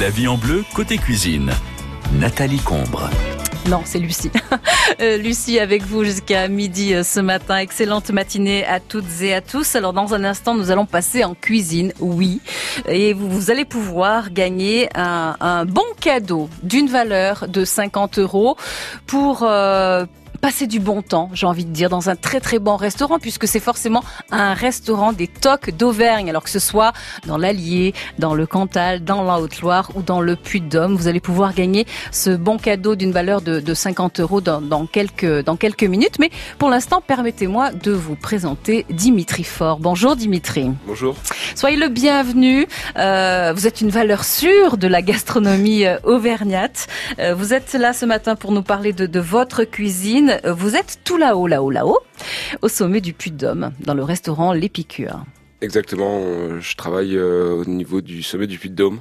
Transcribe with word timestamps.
La 0.00 0.10
vie 0.10 0.26
en 0.26 0.36
bleu, 0.36 0.64
côté 0.74 0.98
cuisine. 0.98 1.52
Nathalie 2.14 2.58
Combre. 2.58 3.08
Non, 3.68 3.82
c'est 3.84 3.98
Lucie. 3.98 4.30
Euh, 5.00 5.16
Lucie 5.16 5.58
avec 5.58 5.82
vous 5.82 6.04
jusqu'à 6.04 6.46
midi 6.46 6.94
euh, 6.94 7.02
ce 7.02 7.18
matin. 7.18 7.56
Excellente 7.56 8.10
matinée 8.10 8.64
à 8.66 8.80
toutes 8.80 9.22
et 9.22 9.34
à 9.34 9.40
tous. 9.40 9.74
Alors 9.74 9.92
dans 9.92 10.14
un 10.14 10.24
instant, 10.24 10.54
nous 10.54 10.70
allons 10.70 10.84
passer 10.84 11.24
en 11.24 11.34
cuisine, 11.34 11.92
oui. 12.00 12.40
Et 12.86 13.12
vous, 13.12 13.50
allez 13.50 13.64
pouvoir 13.64 14.30
gagner 14.30 14.88
un, 14.94 15.36
un 15.40 15.64
bon 15.64 15.82
cadeau 16.00 16.48
d'une 16.62 16.88
valeur 16.88 17.46
de 17.48 17.64
50 17.64 18.18
euros 18.18 18.56
pour... 19.06 19.42
Euh, 19.42 20.06
passer 20.44 20.66
du 20.66 20.78
bon 20.78 21.00
temps, 21.00 21.30
j'ai 21.32 21.46
envie 21.46 21.64
de 21.64 21.70
dire, 21.70 21.88
dans 21.88 22.10
un 22.10 22.16
très 22.16 22.38
très 22.38 22.58
bon 22.58 22.76
restaurant, 22.76 23.18
puisque 23.18 23.48
c'est 23.48 23.60
forcément 23.60 24.04
un 24.30 24.52
restaurant 24.52 25.14
des 25.14 25.26
tocs 25.26 25.70
d'Auvergne, 25.70 26.28
alors 26.28 26.44
que 26.44 26.50
ce 26.50 26.58
soit 26.58 26.92
dans 27.26 27.38
l'Allier, 27.38 27.94
dans 28.18 28.34
le 28.34 28.46
Cantal, 28.46 29.02
dans 29.02 29.22
la 29.22 29.40
Haute-Loire 29.40 29.90
ou 29.94 30.02
dans 30.02 30.20
le 30.20 30.36
Puy-de-Dôme. 30.36 30.96
Vous 30.96 31.08
allez 31.08 31.20
pouvoir 31.20 31.54
gagner 31.54 31.86
ce 32.10 32.28
bon 32.28 32.58
cadeau 32.58 32.94
d'une 32.94 33.10
valeur 33.10 33.40
de, 33.40 33.58
de 33.58 33.72
50 33.72 34.20
euros 34.20 34.42
dans, 34.42 34.60
dans, 34.60 34.84
quelques, 34.84 35.42
dans 35.46 35.56
quelques 35.56 35.84
minutes. 35.84 36.18
Mais 36.18 36.28
pour 36.58 36.68
l'instant, 36.68 37.00
permettez-moi 37.00 37.72
de 37.72 37.92
vous 37.92 38.14
présenter 38.14 38.84
Dimitri 38.90 39.44
Fort. 39.44 39.78
Bonjour 39.78 40.14
Dimitri. 40.14 40.70
Bonjour. 40.86 41.16
Soyez 41.54 41.78
le 41.78 41.88
bienvenu. 41.88 42.66
Euh, 42.98 43.54
vous 43.56 43.66
êtes 43.66 43.80
une 43.80 43.88
valeur 43.88 44.24
sûre 44.24 44.76
de 44.76 44.88
la 44.88 45.00
gastronomie 45.00 45.86
euh, 45.86 45.96
auvergnate. 46.02 46.86
Euh, 47.18 47.34
vous 47.34 47.54
êtes 47.54 47.72
là 47.72 47.94
ce 47.94 48.04
matin 48.04 48.36
pour 48.36 48.52
nous 48.52 48.62
parler 48.62 48.92
de, 48.92 49.06
de 49.06 49.20
votre 49.20 49.64
cuisine. 49.64 50.33
Vous 50.56 50.76
êtes 50.76 50.98
tout 51.04 51.16
là-haut, 51.16 51.46
là-haut, 51.46 51.70
là-haut, 51.70 51.98
au 52.62 52.68
sommet 52.68 53.00
du 53.00 53.12
Puy-de-Dôme, 53.12 53.72
dans 53.80 53.94
le 53.94 54.02
restaurant 54.04 54.52
L'Épicure. 54.52 55.24
Exactement. 55.60 56.60
Je 56.60 56.76
travaille 56.76 57.18
au 57.18 57.64
niveau 57.64 58.00
du 58.00 58.22
sommet 58.22 58.46
du 58.46 58.58
Puy-de-Dôme 58.58 59.00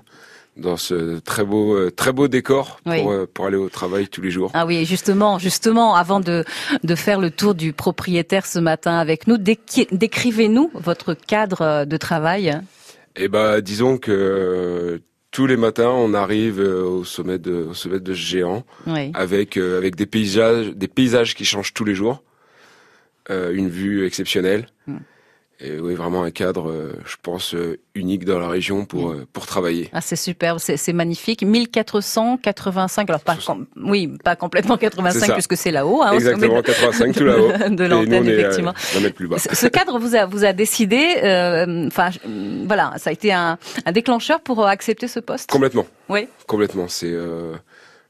dans 0.55 0.77
ce 0.77 1.18
très 1.20 1.44
beau 1.44 1.90
très 1.90 2.12
beau 2.12 2.27
décor 2.27 2.80
pour, 2.84 2.94
Oui. 2.94 3.26
pour 3.34 3.46
aller 3.48 3.58
au 3.58 3.70
travail 3.70 4.07
tous 4.07 4.22
les 4.22 4.30
jours. 4.30 4.52
Ah 4.54 4.66
oui, 4.68 4.85
justement, 4.85 5.40
justement, 5.40 5.96
avant 5.96 6.20
de, 6.20 6.46
de 6.84 6.96
faire 6.96 7.20
le 7.20 7.32
tour 7.32 7.55
du 7.55 7.74
propriétaire 7.74 8.46
ce 8.46 8.60
matin 8.60 8.98
avec 9.00 9.26
nous, 9.27 9.38
décrivez-nous 9.38 10.70
votre 10.76 11.16
cadre 11.16 11.85
de 11.85 11.98
travail. 11.98 12.62
Et 13.16 13.27
bah 13.27 13.62
disons 13.62 13.98
que 13.98 14.12
euh, 14.12 15.00
tous 15.34 15.48
les 15.48 15.57
matins 15.57 15.89
on 15.89 16.13
arrive 16.13 16.62
euh, 16.62 16.84
au 16.84 17.03
sommet 17.03 17.39
de 17.39 17.65
au 17.71 17.73
sommet 17.73 17.99
de 17.99 18.13
ce 18.13 18.20
géant 18.20 18.63
Oui. 18.87 19.12
avec 19.15 19.57
euh, 19.57 19.77
avec 19.77 19.95
des 19.95 20.05
paysages 20.05 20.67
des 20.67 20.87
paysages 20.87 21.35
qui 21.35 21.43
changent 21.43 21.73
tous 21.73 21.84
les 21.84 21.95
jours, 21.95 22.23
euh, 23.29 23.51
une 23.54 23.67
vue 23.67 24.05
exceptionnelle. 24.05 24.67
Mm. 24.87 24.98
Et 25.66 25.80
oui, 25.80 25.94
vraiment 25.96 26.24
un 26.24 26.32
cadre, 26.32 26.70
euh, 26.70 26.92
je 27.06 27.16
pense, 27.24 27.56
euh, 27.56 27.80
unique 27.96 28.26
dans 28.26 28.38
la 28.38 28.50
région 28.50 28.84
pour 28.86 29.12
euh, 29.12 29.26
pour 29.32 29.46
travailler. 29.46 29.90
Ah, 29.94 30.02
c'est 30.02 30.18
superbe, 30.18 30.60
c'est 30.60 30.92
magnifique. 30.94 31.42
1485, 31.44 33.10
alors 33.10 33.22
pas, 33.22 33.38
com- 33.46 33.66
oui, 33.78 34.12
pas 34.24 34.36
complètement 34.36 34.76
C'est 34.76 34.82
85 34.90 35.26
ça. 35.28 35.34
puisque 35.34 35.56
c'est 35.58 35.72
là-haut, 35.72 36.02
hein, 36.02 36.12
Exactement, 36.14 36.62
85 36.62 37.16
tout 37.16 37.24
là-haut. 37.24 37.48
de 37.70 37.86
l'antenne, 37.86 38.28
euh, 38.28 38.40
effectivement. 38.40 38.74
un 38.98 39.00
mètre 39.00 39.16
plus 39.16 39.28
bas. 39.28 39.38
Ce 39.40 39.68
cadre 39.68 40.00
vous 40.00 40.16
a, 40.16 40.26
vous 40.26 40.44
a 40.46 40.54
décidé, 40.54 41.16
euh, 41.24 41.88
enfin, 41.88 42.10
euh, 42.28 42.64
voilà, 42.68 42.94
ça 42.98 43.10
a 43.10 43.14
été 43.14 43.32
un, 43.32 43.58
un 43.86 43.91
déclencheur 43.91 44.41
pour 44.41 44.62
euh, 44.64 44.68
accepter 44.68 45.08
ce 45.08 45.20
poste? 45.20 45.50
Complètement. 45.50 45.86
Oui. 46.10 46.28
Complètement. 46.48 46.88
C'est 46.88 47.12
euh, 47.12 47.54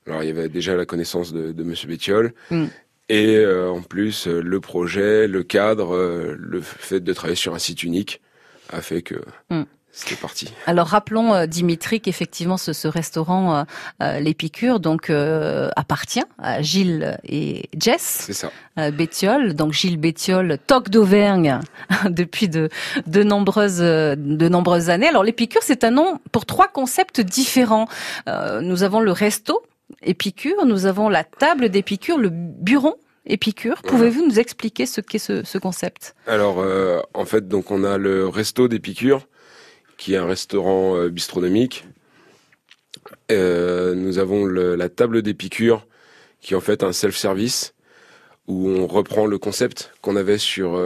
alors 0.08 0.24
il 0.24 0.28
y 0.28 0.32
avait 0.32 0.50
déjà 0.50 0.76
la 0.76 0.86
connaissance 0.86 1.32
de, 1.34 1.52
de 1.52 1.64
Monsieur 1.64 1.88
Bétiol 1.88 2.34
Mm. 2.50 2.66
Et 3.14 3.36
euh, 3.38 3.70
en 3.70 3.82
plus 3.82 4.28
euh, 4.28 4.42
le 4.42 4.60
projet, 4.60 5.28
le 5.28 5.44
cadre, 5.44 5.94
euh, 5.96 6.36
le 6.40 6.62
fait 6.62 7.00
de 7.00 7.14
travailler 7.14 7.36
sur 7.36 7.54
un 7.54 7.60
site 7.60 7.84
unique 7.84 8.22
a 8.72 8.82
fait 8.82 9.02
que 9.04 9.16
Mm. 9.52 9.64
c'était 9.92 10.16
parti. 10.20 10.52
Alors 10.66 10.88
rappelons 10.88 11.34
euh, 11.36 11.46
Dimitri 11.46 12.02
qu'effectivement 12.02 12.58
ce, 12.58 12.74
ce 12.74 12.88
restaurant 12.88 13.56
euh, 13.56 13.64
euh, 14.02 14.20
l'Épicure 14.20 14.80
donc 14.80 15.12
euh, 15.12 15.70
appartient 15.76 16.24
à 16.40 16.62
Gilles 16.64 17.20
et 17.24 17.70
Jess 17.78 18.24
C'est 18.26 18.34
ça. 18.34 18.50
euh, 18.80 18.90
Bétiol, 18.90 19.54
donc 19.54 19.74
Gilles 19.74 19.98
Bétiol, 20.00 20.58
toc 20.66 20.90
d'Auvergne 20.90 21.60
depuis 22.10 22.48
de, 22.50 22.70
de 23.06 23.22
nombreuses 23.24 23.78
de 23.80 24.48
nombreuses 24.50 24.90
années. 24.90 25.08
Alors 25.10 25.24
l'Épicure 25.24 25.62
c'est 25.64 25.84
un 25.84 25.92
nom 25.92 26.20
pour 26.32 26.48
trois 26.48 26.68
concepts 26.68 27.22
différents. 27.22 27.88
Euh, 28.28 28.62
nous 28.62 28.82
avons 28.82 29.02
le 29.02 29.12
resto 29.12 29.62
Épicure, 30.02 30.66
nous 30.66 30.86
avons 30.88 31.08
la 31.08 31.24
table 31.24 31.70
d'Épicure, 31.70 32.18
le 32.18 32.30
bureau 32.32 32.96
Épicure. 33.26 33.76
Voilà. 33.84 33.98
Pouvez-vous 33.98 34.26
nous 34.26 34.40
expliquer 34.40 34.86
ce 34.86 35.00
qu'est 35.02 35.18
ce, 35.20 35.44
ce 35.44 35.58
concept? 35.58 36.16
Alors 36.28 36.60
euh, 36.60 37.00
en 37.14 37.26
fait 37.26 37.48
donc 37.48 37.72
on 37.72 37.84
a 37.84 37.98
le 37.98 38.28
resto 38.28 38.68
d'Épicure 38.68 39.28
qui 39.98 40.14
est 40.14 40.18
un 40.18 40.26
restaurant 40.26 40.96
euh, 40.98 41.10
bistronomique. 41.10 41.86
Euh, 43.32 43.96
nous 43.96 44.18
avons 44.20 44.44
le- 44.46 44.76
la 44.76 44.90
table 44.90 45.22
d'Épicure 45.22 45.88
qui 46.42 46.54
est 46.54 46.58
en 46.58 46.62
fait 46.62 46.84
un 46.84 46.92
self-service 46.92 47.74
où 48.48 48.68
on 48.68 48.88
reprend 48.88 49.26
le 49.26 49.38
concept 49.38 49.94
qu'on 50.02 50.18
avait 50.18 50.38
sur 50.38 50.78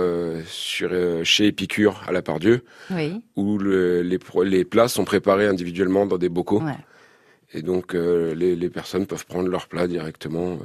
sur 0.45 0.91
chez 1.23 1.47
Épicure 1.47 2.03
à 2.07 2.11
la 2.11 2.21
Pardieu. 2.21 2.63
Oui. 2.91 3.23
où 3.35 3.57
le- 3.57 4.03
les, 4.03 4.19
les 4.45 4.63
plats 4.65 4.87
sont 4.87 5.05
préparés 5.05 5.47
individuellement 5.47 6.05
dans 6.05 6.19
des 6.19 6.29
bocaux. 6.29 6.61
Ouais. 6.61 6.77
Et 7.53 7.63
donc, 7.63 7.93
les, 7.93 8.55
les 8.55 8.69
personnes 8.69 9.07
peuvent 9.07 9.25
prendre 9.25 9.47
leurs 9.49 9.67
plats 9.67 9.87
directement. 9.87 10.59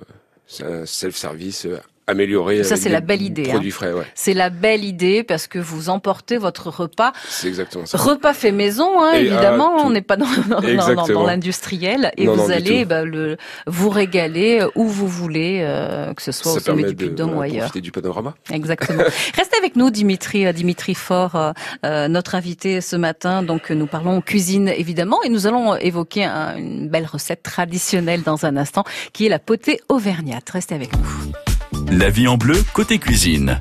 Euh, 0.61 0.87
self-service 0.87 1.67
euh, 2.09 2.13
amélioré. 2.13 2.65
Ça, 2.65 2.77
c'est 2.77 2.85
des 2.85 2.91
la 2.95 3.01
belle 3.01 3.23
idée, 3.23 3.45
Produits 3.45 3.71
frais, 3.71 3.93
ouais. 3.93 4.05
C'est 4.15 4.35
la 4.35 4.51
belle 4.51 4.85
idée 4.85 5.23
parce 5.23 5.47
que 5.47 5.59
vous 5.59 5.89
emportez 5.89 6.37
votre 6.39 6.69
repas 6.71 7.13
C'est 7.29 7.49
exactement 7.49 7.87
ça. 7.87 7.99
Repas 7.99 8.33
fait 8.35 8.53
maison, 8.53 9.01
hein, 9.03 9.13
Et, 9.15 9.21
évidemment, 9.21 9.77
on 9.85 9.91
n'est 9.91 10.03
pas 10.03 10.17
dans, 10.17 10.27
l'industriel 11.27 12.12
et 12.17 12.27
Non, 12.27 12.35
vous 12.35 12.49
non, 12.49 12.51
allez 12.51 12.85
bah, 12.85 13.05
le, 13.05 13.37
vous 13.67 13.91
régaler 13.91 14.61
euh, 14.62 14.69
où 14.75 14.87
vous 14.87 15.09
voulez, 15.09 15.61
euh, 15.62 16.12
que 16.15 16.23
ce 16.23 16.33
soit 16.33 16.53
ça 16.53 16.57
au 16.59 16.61
sommet 16.61 16.83
du 16.85 16.95
de 16.95 16.95
Puy-de-Dôme 16.95 17.37
ou 17.37 17.41
ailleurs. 17.41 17.61
profiter 17.67 17.81
du 17.81 17.93
panorama. 17.93 18.35
Exactement. 18.53 19.03
Restez 19.37 19.57
avec 19.59 19.77
nous, 19.77 19.91
Dimitri, 19.91 20.47
euh, 20.47 20.53
Dimitri 20.53 20.95
Fort, 20.95 21.37
euh, 21.37 21.53
euh, 21.85 22.09
notre 22.09 22.35
invité 22.35 22.81
ce 22.81 22.97
matin. 22.97 23.43
Donc, 23.43 23.71
euh, 23.71 23.75
nous 23.75 23.87
parlons 23.87 24.21
cuisine 24.21 24.69
évidemment 24.69 25.23
et 25.23 25.29
nous 25.29 25.47
allons 25.47 25.75
euh, 25.75 25.79
évoquer 25.81 26.25
un- 26.25 26.57
une 26.57 26.89
belle 26.89 27.07
recette 27.07 27.43
traditionnelle 27.43 28.23
dans 28.23 28.45
un 28.47 28.57
instant, 28.57 28.85
qui 29.12 29.27
est 29.27 29.29
la 29.29 29.39
potée 29.39 29.81
auvergnate. 29.89 30.49
Restez 30.51 30.75
avec 30.75 30.93
nous. 30.97 31.52
La 31.99 32.09
vie 32.09 32.27
en 32.27 32.39
bleu, 32.39 32.57
côté 32.73 32.99
cuisine. 32.99 33.59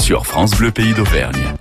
Sur 0.00 0.26
France 0.26 0.52
Bleu 0.52 0.70
Pays 0.70 0.94
d'Auvergne. 0.94 1.52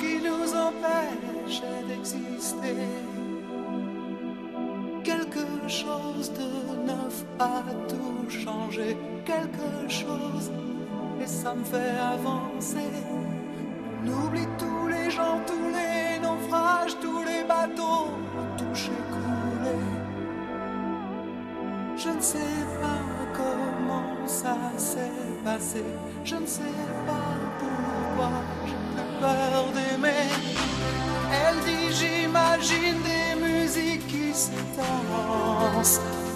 Qui 0.00 0.18
nous 0.18 0.52
empêchent 0.52 1.62
d'exister. 1.86 3.05
Chose 5.84 6.32
de 6.32 6.86
neuf 6.86 7.16
a 7.38 7.62
tout 7.86 8.30
changé, 8.30 8.96
quelque 9.26 9.86
chose, 9.90 10.50
et 11.22 11.26
ça 11.26 11.52
me 11.54 11.64
fait 11.64 11.98
avancer. 12.14 12.90
On 14.02 14.08
oublie 14.08 14.48
tous 14.58 14.88
les 14.88 15.10
gens, 15.10 15.38
tous 15.46 15.68
les 15.78 16.18
naufrages, 16.18 16.98
tous 16.98 17.22
les 17.24 17.44
bateaux 17.44 18.08
touchés, 18.56 19.02
coulés. 19.12 19.90
Je 21.98 22.08
ne 22.08 22.22
sais 22.22 22.56
pas 22.80 23.04
comment 23.34 24.26
ça 24.26 24.56
s'est 24.78 25.28
passé. 25.44 25.84
Je 26.24 26.36
ne 26.36 26.46
sais 26.46 26.78
pas 27.06 27.28
pourquoi 27.60 28.30
j'ai 28.64 28.80
plus 28.94 29.20
peur 29.20 29.64
d'aimer. 29.74 30.30
Elle 31.44 31.60
dit 31.66 31.92
j'imagine 31.98 33.02
des 33.02 33.15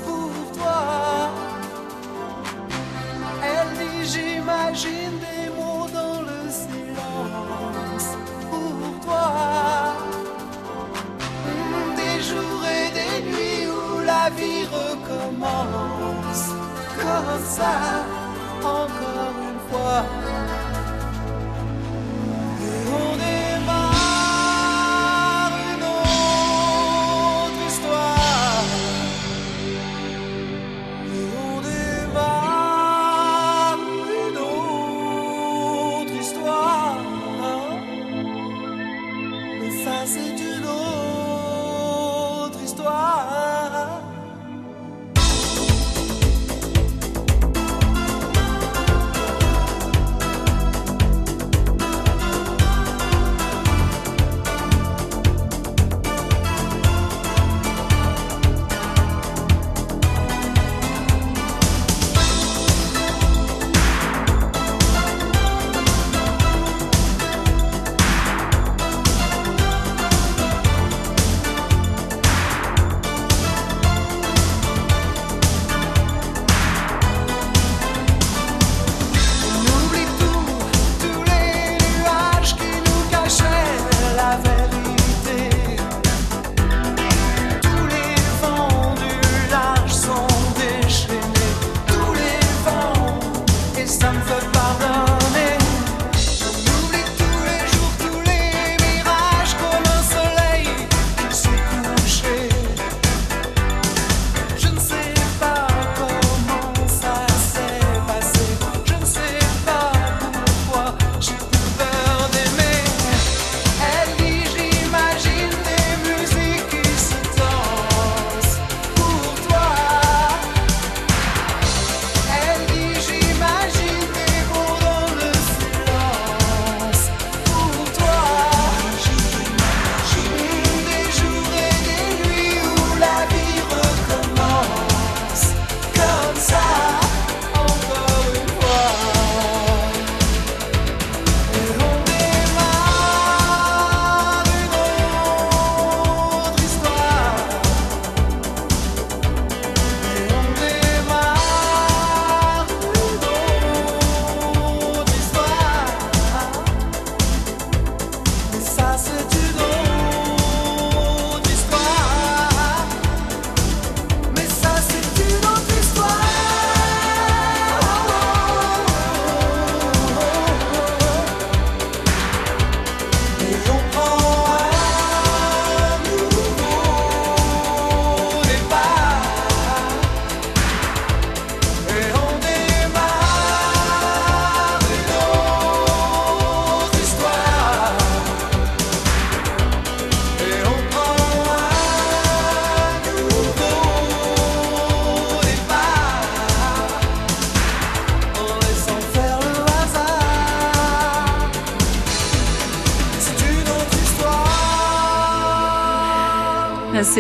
pour 0.05 0.33
toi. 0.57 1.31
Elle 3.43 3.69
dit 3.79 4.05
j'imagine 4.13 5.19
des 5.21 5.51
mots 5.51 5.87
dans 5.93 6.23
le 6.23 6.51
silence 6.51 8.17
pour 8.51 9.05
toi. 9.05 9.95
Des 11.97 12.23
jours 12.23 12.65
et 12.65 12.91
des 12.99 13.17
nuits 13.29 13.67
où 13.69 14.01
la 14.05 14.31
vie 14.31 14.65
recommence 14.65 16.45
comme 16.97 17.45
ça, 17.45 18.07
encore 18.65 19.35
une 19.43 19.61
fois. 19.71 20.30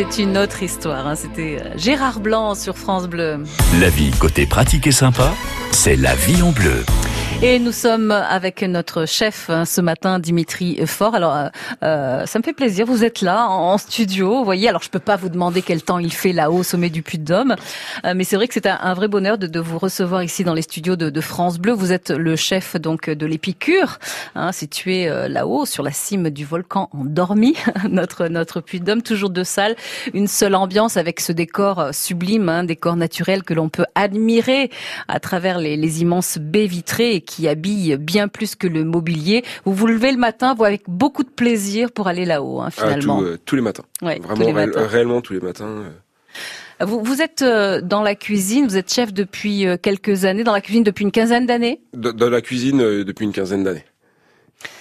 C'est 0.08 0.22
une 0.22 0.38
autre 0.38 0.62
histoire. 0.62 1.06
hein. 1.06 1.14
C'était 1.14 1.58
euh, 1.60 1.76
Gérard 1.76 2.20
Blanc 2.20 2.54
sur 2.54 2.76
France 2.78 3.06
Bleu. 3.06 3.42
La 3.80 3.90
vie 3.90 4.10
côté 4.12 4.46
pratique 4.46 4.86
et 4.86 4.92
sympa, 4.92 5.32
c'est 5.72 5.96
la 5.96 6.14
vie 6.14 6.40
en 6.42 6.52
bleu. 6.52 6.84
Et 7.42 7.58
nous 7.58 7.72
sommes 7.72 8.10
avec 8.10 8.60
notre 8.60 9.06
chef 9.06 9.48
hein, 9.48 9.64
ce 9.64 9.80
matin, 9.80 10.18
Dimitri 10.18 10.78
Fort. 10.86 11.14
Alors, 11.14 11.34
euh, 11.34 11.48
euh, 11.82 12.26
ça 12.26 12.38
me 12.38 12.44
fait 12.44 12.52
plaisir. 12.52 12.84
Vous 12.84 13.02
êtes 13.02 13.22
là 13.22 13.48
en, 13.48 13.78
studio, 13.78 14.36
vous 14.36 14.44
voyez. 14.44 14.68
Alors, 14.68 14.82
je 14.82 14.90
peux 14.90 14.98
pas 14.98 15.16
vous 15.16 15.30
demander 15.30 15.62
quel 15.62 15.82
temps 15.82 15.98
il 15.98 16.12
fait 16.12 16.34
là-haut 16.34 16.58
au 16.58 16.62
sommet 16.62 16.90
du 16.90 17.02
Puy-de-Dôme, 17.02 17.56
Euh, 18.04 18.12
mais 18.14 18.24
c'est 18.24 18.36
vrai 18.36 18.46
que 18.46 18.52
c'est 18.52 18.66
un, 18.66 18.78
un 18.82 18.92
vrai 18.92 19.08
bonheur 19.08 19.38
de, 19.38 19.60
vous 19.60 19.78
recevoir 19.78 20.22
ici 20.22 20.44
dans 20.44 20.52
les 20.52 20.62
studios 20.62 20.96
de, 20.96 21.20
France 21.20 21.58
Bleu. 21.58 21.72
Vous 21.72 21.92
êtes 21.92 22.10
le 22.10 22.36
chef 22.36 22.76
donc 22.76 23.08
de 23.08 23.26
l'Épicure, 23.26 23.98
hein, 24.34 24.52
situé 24.52 25.08
euh, 25.08 25.28
là-haut 25.28 25.64
sur 25.64 25.82
la 25.82 25.92
cime 25.92 26.28
du 26.28 26.44
volcan 26.44 26.90
endormi, 26.92 27.56
notre 27.88 28.28
notre 28.28 28.60
Puy-de-Dôme. 28.60 29.02
Toujours 29.02 29.30
deux 29.30 29.44
salles, 29.44 29.76
une 30.12 30.28
seule 30.28 30.54
ambiance 30.54 30.98
avec 30.98 31.20
ce 31.20 31.32
décor 31.32 31.88
sublime, 31.92 32.50
hein, 32.50 32.64
décor 32.64 32.96
naturel 32.96 33.42
que 33.44 33.54
l'on 33.54 33.70
peut 33.70 33.86
admirer 33.94 34.70
à 35.08 35.20
travers 35.20 35.58
les, 35.58 36.02
immenses 36.02 36.38
baies 36.38 36.66
vitrées 36.66 37.14
qui 37.30 37.46
habillent 37.46 37.96
bien 37.96 38.26
plus 38.26 38.56
que 38.56 38.66
le 38.66 38.82
mobilier. 38.84 39.44
Vous 39.64 39.72
vous 39.72 39.86
levez 39.86 40.10
le 40.10 40.18
matin, 40.18 40.54
vous 40.54 40.64
avec 40.64 40.82
beaucoup 40.88 41.22
de 41.22 41.28
plaisir 41.30 41.92
pour 41.92 42.08
aller 42.08 42.24
là-haut, 42.24 42.60
hein, 42.60 42.66
Ah, 42.68 42.70
finalement. 42.70 43.18
tout, 43.20 43.24
euh, 43.24 43.38
tous 43.44 43.54
les 43.56 43.62
matins. 43.62 43.84
Ouais, 44.02 44.16
tous 44.18 44.22
Vraiment, 44.24 44.46
les 44.46 44.52
réel- 44.52 44.66
matins. 44.74 44.86
réellement 44.86 45.20
tous 45.20 45.32
les 45.34 45.40
matins. 45.40 45.84
euh. 46.80 46.84
Vous, 46.86 47.02
vous 47.04 47.22
êtes 47.22 47.42
euh, 47.42 47.80
dans 47.82 48.02
la 48.02 48.14
cuisine, 48.16 48.66
vous 48.66 48.76
êtes 48.76 48.92
chef 48.92 49.12
depuis 49.12 49.64
quelques 49.82 50.24
années, 50.24 50.42
dans 50.44 50.52
la 50.54 50.60
cuisine 50.60 50.82
depuis 50.82 51.04
une 51.04 51.12
quinzaine 51.12 51.46
d'années? 51.46 51.80
Dans 51.94 52.12
dans 52.12 52.30
la 52.30 52.40
cuisine 52.40 52.78
depuis 53.04 53.24
une 53.24 53.32
quinzaine 53.32 53.62
d'années. 53.62 53.84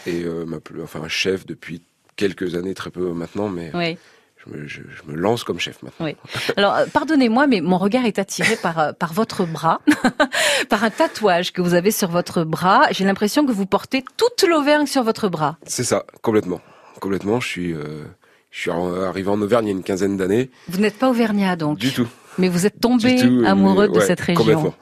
Et 0.07 0.23
euh, 0.23 0.45
ma 0.45 0.57
enfin 0.83 1.07
chef 1.07 1.45
depuis 1.45 1.81
quelques 2.15 2.55
années, 2.55 2.73
très 2.73 2.89
peu 2.89 3.11
maintenant, 3.13 3.47
mais 3.49 3.71
Oui. 3.75 3.97
Je, 4.45 4.51
me, 4.51 4.67
je- 4.67 4.81
je 4.81 5.11
me 5.11 5.15
lance 5.17 5.43
comme 5.43 5.59
chef 5.59 5.81
maintenant. 5.83 6.05
Oui. 6.07 6.15
Alors, 6.57 6.75
euh, 6.75 6.85
pardonnez-moi, 6.91 7.47
mais 7.47 7.61
mon 7.61 7.77
regard 7.77 8.05
est 8.05 8.19
attiré 8.19 8.55
par 8.55 8.79
euh, 8.79 8.91
par 8.93 9.13
votre 9.13 9.45
bras, 9.45 9.81
par 10.69 10.83
un 10.83 10.89
tatouage 10.89 11.51
que 11.53 11.61
vous 11.61 11.73
avez 11.73 11.91
sur 11.91 12.09
votre 12.09 12.43
bras. 12.43 12.87
J'ai 12.91 13.05
l'impression 13.05 13.45
que 13.45 13.51
vous 13.51 13.65
portez 13.65 14.03
toute 14.17 14.47
l'Auvergne 14.47 14.85
sur 14.87 15.03
votre 15.03 15.29
bras. 15.29 15.57
C'est 15.65 15.83
ça, 15.83 16.05
complètement. 16.21 16.61
Complètement, 17.01 17.39
je 17.39 17.47
suis, 17.47 17.73
euh, 17.73 18.03
je 18.51 18.59
suis 18.61 18.71
en- 18.71 18.93
arrivé 19.03 19.29
en 19.29 19.41
Auvergne 19.41 19.65
il 19.65 19.69
y 19.69 19.73
a 19.73 19.77
une 19.77 19.83
quinzaine 19.83 20.17
d'années. 20.17 20.49
Vous 20.67 20.79
n'êtes 20.79 20.97
pas 20.97 21.09
auvergnat 21.09 21.55
donc, 21.55 21.77
Du 21.77 21.91
tout. 21.93 22.07
mais 22.37 22.49
vous 22.49 22.65
êtes 22.65 22.79
tombé 22.79 23.17
tout, 23.21 23.43
amoureux 23.45 23.87
mais 23.87 23.93
de 23.93 23.99
ouais, 23.99 24.05
cette 24.05 24.19
région. 24.21 24.35
Complètement. 24.43 24.73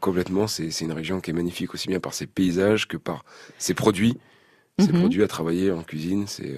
Complètement, 0.00 0.46
c'est 0.46 0.68
une 0.82 0.92
région 0.92 1.20
qui 1.20 1.30
est 1.30 1.34
magnifique 1.34 1.72
aussi 1.72 1.88
bien 1.88 1.98
par 2.00 2.12
ses 2.14 2.26
paysages 2.26 2.86
que 2.88 2.96
par 2.98 3.24
ses 3.58 3.72
produits. 3.74 4.18
Ses 4.78 4.92
Mhm. 4.92 4.98
produits 5.00 5.22
à 5.22 5.28
travailler 5.28 5.70
en 5.70 5.82
cuisine, 5.82 6.26
c'est 6.26 6.52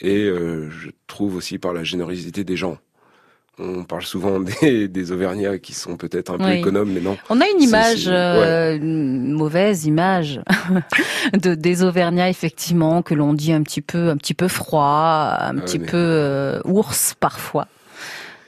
et 0.00 0.24
euh, 0.24 0.68
je 0.70 0.90
trouve 1.06 1.36
aussi 1.36 1.58
par 1.58 1.72
la 1.72 1.84
générosité 1.84 2.44
des 2.44 2.56
gens. 2.56 2.78
On 3.58 3.84
parle 3.84 4.02
souvent 4.02 4.40
des, 4.62 4.88
des 4.88 5.12
Auvergnats 5.12 5.58
qui 5.58 5.74
sont 5.74 5.96
peut-être 5.96 6.30
un 6.32 6.38
peu 6.38 6.44
Oui. 6.46 6.58
économes, 6.58 6.90
mais 6.92 7.00
non. 7.00 7.16
On 7.28 7.40
a 7.40 7.44
une 7.46 7.58
C'est- 7.60 7.66
image, 7.66 8.04
c'est- 8.04 8.10
euh, 8.10 8.76
une 8.76 9.32
mauvaise 9.32 9.84
image 9.84 10.40
de 11.34 11.54
des 11.54 11.82
Auvergnats 11.82 12.30
effectivement 12.30 13.02
que 13.02 13.14
l'on 13.14 13.34
dit 13.34 13.52
un 13.52 13.62
petit 13.62 13.82
peu, 13.82 14.08
un 14.08 14.16
petit 14.16 14.34
peu 14.34 14.48
froid, 14.48 15.36
un 15.38 15.58
Ah, 15.58 15.60
petit 15.60 15.78
mais- 15.78 15.86
peu 15.86 15.96
euh, 15.98 16.60
ours 16.64 17.14
parfois. 17.20 17.68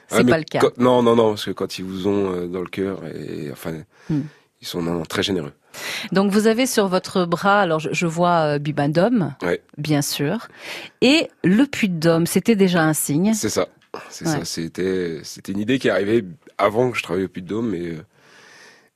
C'est 0.09 0.21
Ah, 0.21 0.23
mais 0.25 0.31
pas 0.33 0.39
le 0.39 0.45
cas. 0.45 0.59
quand- 0.61 0.79
non, 0.79 1.03
non, 1.03 1.17
non, 1.17 1.29
parce 1.31 1.45
que 1.47 1.51
quand 1.51 1.79
ils 1.79 1.85
vous 1.85 2.07
ont 2.09 2.47
dans 2.47 2.61
le 2.61 2.69
cœur, 2.69 3.01
et 3.07 3.51
enfin, 3.53 3.73
Hmm. 4.11 4.21
Ils 4.65 4.67
sont 4.67 4.81
non, 4.81 5.03
très 5.05 5.23
généreux. 5.23 5.53
Donc 6.13 6.33
vous 6.33 6.47
avez 6.47 6.65
sur 6.65 6.89
votre 6.89 7.27
bras, 7.27 7.61
alors 7.61 7.81
je, 7.81 7.91
je 7.93 8.07
vois 8.07 8.55
euh, 8.55 8.59
Bibendum, 8.59 9.35
Ouais. 9.43 9.61
bien 9.77 10.01
sûr, 10.01 10.49
et 11.03 11.29
le 11.43 11.65
Puy-de-Dôme, 11.67 12.27
c'était 12.27 12.57
déjà 12.57 12.83
un 12.83 12.95
signe. 12.95 13.35
C'est 13.35 13.51
ça. 13.51 13.69
C'est 14.09 14.25
Ouais. 14.27 14.39
ça. 14.39 14.45
C'était, 14.47 15.21
c'était 15.23 15.53
une 15.53 15.59
idée 15.59 15.79
qui 15.79 15.89
est 15.89 15.91
arrivée 15.91 16.25
avant 16.57 16.91
que 16.91 16.97
je 16.97 17.03
travaille 17.03 17.25
au 17.25 17.29
Puy-de-Dôme, 17.29 17.69
mais 17.73 17.89
euh, 17.89 18.03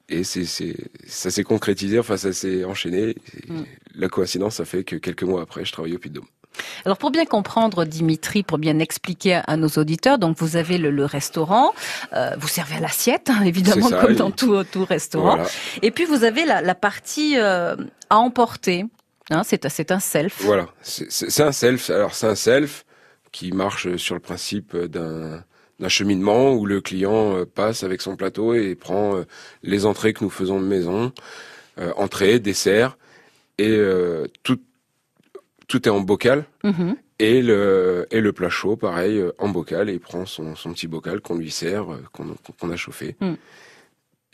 et 0.08 0.24
c'est, 0.24 0.46
c'est, 0.46 0.74
ça 1.06 1.30
s'est 1.30 1.44
concrétisé. 1.44 1.98
Enfin, 1.98 2.16
ça 2.16 2.32
s'est 2.32 2.64
enchaîné. 2.64 3.14
Mm. 3.46 3.60
La 3.94 4.08
coïncidence 4.08 4.58
a 4.60 4.64
fait 4.64 4.82
que 4.84 4.96
quelques 4.96 5.22
mois 5.24 5.42
après, 5.42 5.66
je 5.66 5.72
travaillais 5.72 5.96
au 5.96 5.98
Puy-de-Dôme. 5.98 6.24
Alors 6.84 6.98
pour 6.98 7.10
bien 7.10 7.24
comprendre, 7.24 7.84
Dimitri, 7.84 8.42
pour 8.42 8.58
bien 8.58 8.78
expliquer 8.78 9.40
à, 9.46 9.56
nos 9.56 9.68
auditeurs, 9.68 10.18
donc 10.18 10.36
vous 10.38 10.56
avez 10.56 10.78
le, 10.78 10.90
le 10.90 11.04
restaurant, 11.04 11.72
euh, 12.12 12.30
vous 12.38 12.48
servez 12.48 12.76
à 12.76 12.80
l'assiette, 12.80 13.30
hein, 13.30 13.42
évidemment, 13.44 13.88
ça, 13.88 14.00
comme 14.00 14.14
dans 14.14 14.30
tout, 14.30 14.62
tout 14.64 14.84
restaurant. 14.84 15.36
Voilà. 15.36 15.50
Et 15.82 15.90
puis 15.90 16.04
vous 16.04 16.24
avez 16.24 16.44
la, 16.44 16.60
la 16.60 16.74
partie 16.74 17.38
euh, 17.38 17.76
à 18.10 18.18
emporter. 18.18 18.84
Hein, 19.30 19.42
c'est 19.44 19.92
un 19.92 20.00
self. 20.00 20.40
Voilà. 20.40 20.68
C'est, 20.82 21.42
un 21.42 21.52
self. 21.52 21.90
Alors, 21.90 22.14
c'est 22.14 22.26
un 22.26 22.34
self 22.34 22.84
qui 23.30 23.52
marche 23.52 23.96
sur 23.96 24.14
le 24.14 24.20
principe 24.20 24.76
d'un 24.76 25.44
d'un 25.80 25.88
cheminement 25.88 26.54
où 26.54 26.66
le 26.66 26.80
client 26.80 27.36
euh, 27.36 27.44
passe 27.44 27.84
avec 27.84 28.00
son 28.00 28.16
plateau 28.16 28.52
et 28.52 28.74
prend 28.74 29.22
les 29.62 29.86
entrées 29.86 30.12
que 30.12 30.24
nous 30.24 30.30
faisons 30.30 30.58
de 30.60 30.66
maison, 30.66 31.12
euh, 31.78 31.92
entrée, 31.96 32.40
dessert, 32.40 32.98
et 33.58 33.68
euh, 33.70 34.26
tout 34.42 34.58
tout 35.68 35.86
est 35.86 35.90
en 35.92 36.00
bocal. 36.00 36.44
Mhm. 36.64 36.96
Et 37.20 37.42
le, 37.42 38.06
et 38.12 38.20
le 38.20 38.32
plat 38.32 38.48
chaud, 38.48 38.76
pareil, 38.76 39.18
euh, 39.18 39.32
en 39.38 39.48
bocal, 39.48 39.88
et 39.90 39.94
il 39.94 40.00
prend 40.00 40.24
son, 40.24 40.54
son 40.54 40.72
petit 40.72 40.86
bocal 40.86 41.20
qu'on 41.20 41.36
lui 41.36 41.50
sert, 41.50 41.92
euh, 41.92 42.02
qu'on 42.12 42.70
a 42.70 42.76
chauffé. 42.76 43.16
Mm. 43.20 43.34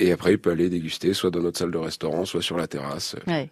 Et 0.01 0.13
après, 0.13 0.33
il 0.33 0.39
peut 0.39 0.51
aller 0.51 0.69
déguster, 0.69 1.15
soit 1.15 1.31
dans 1.31 1.41
notre 1.41 1.59
salle 1.59 1.71
de 1.71 1.79
restaurant, 1.79 2.25
soit 2.27 2.43
sur 2.43 2.57
la 2.59 2.67
terrasse. 2.67 3.17
Ouais. 3.27 3.49